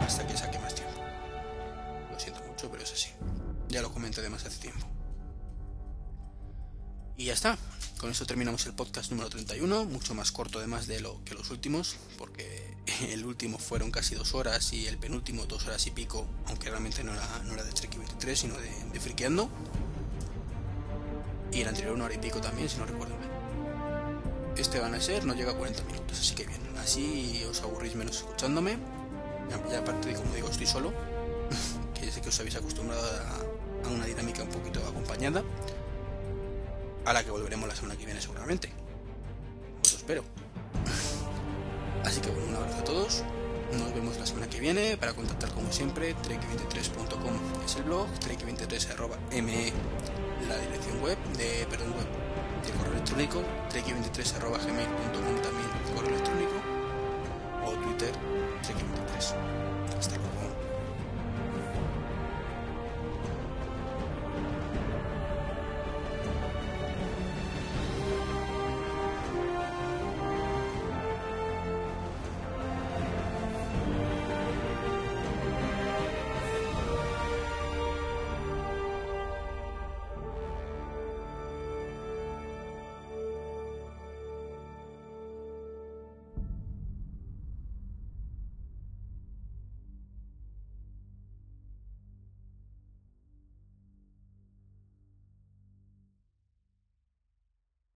hasta 0.00 0.26
que 0.26 0.36
saque 0.36 0.58
más 0.58 0.74
tiempo. 0.74 1.00
Lo 2.10 2.18
siento 2.18 2.42
mucho, 2.44 2.70
pero 2.70 2.82
es 2.82 2.92
así. 2.92 3.10
Ya 3.68 3.82
lo 3.82 3.92
comenté 3.92 4.20
además 4.20 4.44
hace 4.44 4.60
tiempo. 4.60 4.86
Y 7.16 7.26
ya 7.26 7.34
está. 7.34 7.58
Con 8.00 8.10
eso 8.10 8.24
terminamos 8.24 8.64
el 8.64 8.72
podcast 8.72 9.10
número 9.10 9.28
31, 9.28 9.84
mucho 9.84 10.14
más 10.14 10.32
corto 10.32 10.58
además 10.58 10.86
de 10.86 11.00
lo 11.00 11.22
que 11.26 11.34
los 11.34 11.50
últimos, 11.50 11.96
porque 12.16 12.74
el 13.10 13.26
último 13.26 13.58
fueron 13.58 13.90
casi 13.90 14.14
dos 14.14 14.32
horas 14.34 14.72
y 14.72 14.86
el 14.86 14.96
penúltimo 14.96 15.44
dos 15.44 15.66
horas 15.66 15.86
y 15.86 15.90
pico, 15.90 16.26
aunque 16.46 16.70
realmente 16.70 17.04
no 17.04 17.12
era, 17.12 17.42
no 17.44 17.52
era 17.52 17.62
de 17.62 17.72
Trek 17.72 17.94
23, 17.98 18.38
sino 18.38 18.56
de, 18.56 18.70
de 18.90 19.00
Friqueando. 19.00 19.50
Y 21.52 21.60
el 21.60 21.68
anterior 21.68 21.92
una 21.92 22.06
hora 22.06 22.14
y 22.14 22.18
pico 22.18 22.40
también, 22.40 22.70
si 22.70 22.78
no 22.78 22.86
recuerdo 22.86 23.18
bien. 23.18 23.30
Este 24.56 24.80
van 24.80 24.94
a 24.94 25.00
ser, 25.02 25.26
no 25.26 25.34
llega 25.34 25.50
a 25.50 25.56
40 25.56 25.84
minutos, 25.84 26.20
así 26.20 26.34
que 26.34 26.46
bien. 26.46 26.60
Así 26.78 27.44
os 27.50 27.60
aburrís 27.60 27.96
menos 27.96 28.16
escuchándome. 28.16 28.78
Ya 29.70 29.80
aparte 29.80 30.08
de 30.08 30.14
como 30.14 30.34
digo, 30.34 30.48
estoy 30.48 30.66
solo, 30.66 30.94
que 32.00 32.10
sé 32.10 32.22
que 32.22 32.30
os 32.30 32.40
habéis 32.40 32.56
acostumbrado 32.56 33.02
a, 33.04 33.86
a 33.86 33.90
una 33.90 34.06
dinámica 34.06 34.42
un 34.42 34.48
poquito 34.48 34.80
acompañada, 34.88 35.44
a 37.04 37.12
la 37.12 37.24
que 37.24 37.30
volveremos 37.30 37.68
la 37.68 37.74
semana 37.74 37.96
que 37.96 38.04
viene 38.04 38.20
seguramente. 38.20 38.70
Os 39.84 39.94
espero. 39.94 40.24
Así 42.04 42.20
que 42.20 42.30
bueno, 42.30 42.48
un 42.48 42.56
abrazo 42.56 42.78
a 42.78 42.84
todos. 42.84 43.24
Nos 43.78 43.94
vemos 43.94 44.18
la 44.18 44.26
semana 44.26 44.48
que 44.48 44.60
viene. 44.60 44.96
Para 44.96 45.12
contactar 45.12 45.50
como 45.52 45.70
siempre, 45.72 46.14
trek23.com 46.16 47.64
es 47.64 47.76
el 47.76 47.84
blog, 47.84 48.08
trek23.me 48.20 49.72
la 50.48 50.56
dirección 50.56 51.00
web 51.02 51.18
de 51.36 51.66
perdón 51.68 51.92
web 51.92 52.08
de 52.64 52.72
correo 52.72 52.92
electrónico, 52.92 53.42
trek23.gmail.com 53.70 55.42
también 55.42 55.68
correo 55.94 56.10
electrónico 56.10 56.54
o 57.66 57.70
Twitter 57.84 58.12
trek23. 58.62 59.98
Hasta 59.98 60.16
luego. 60.16 60.39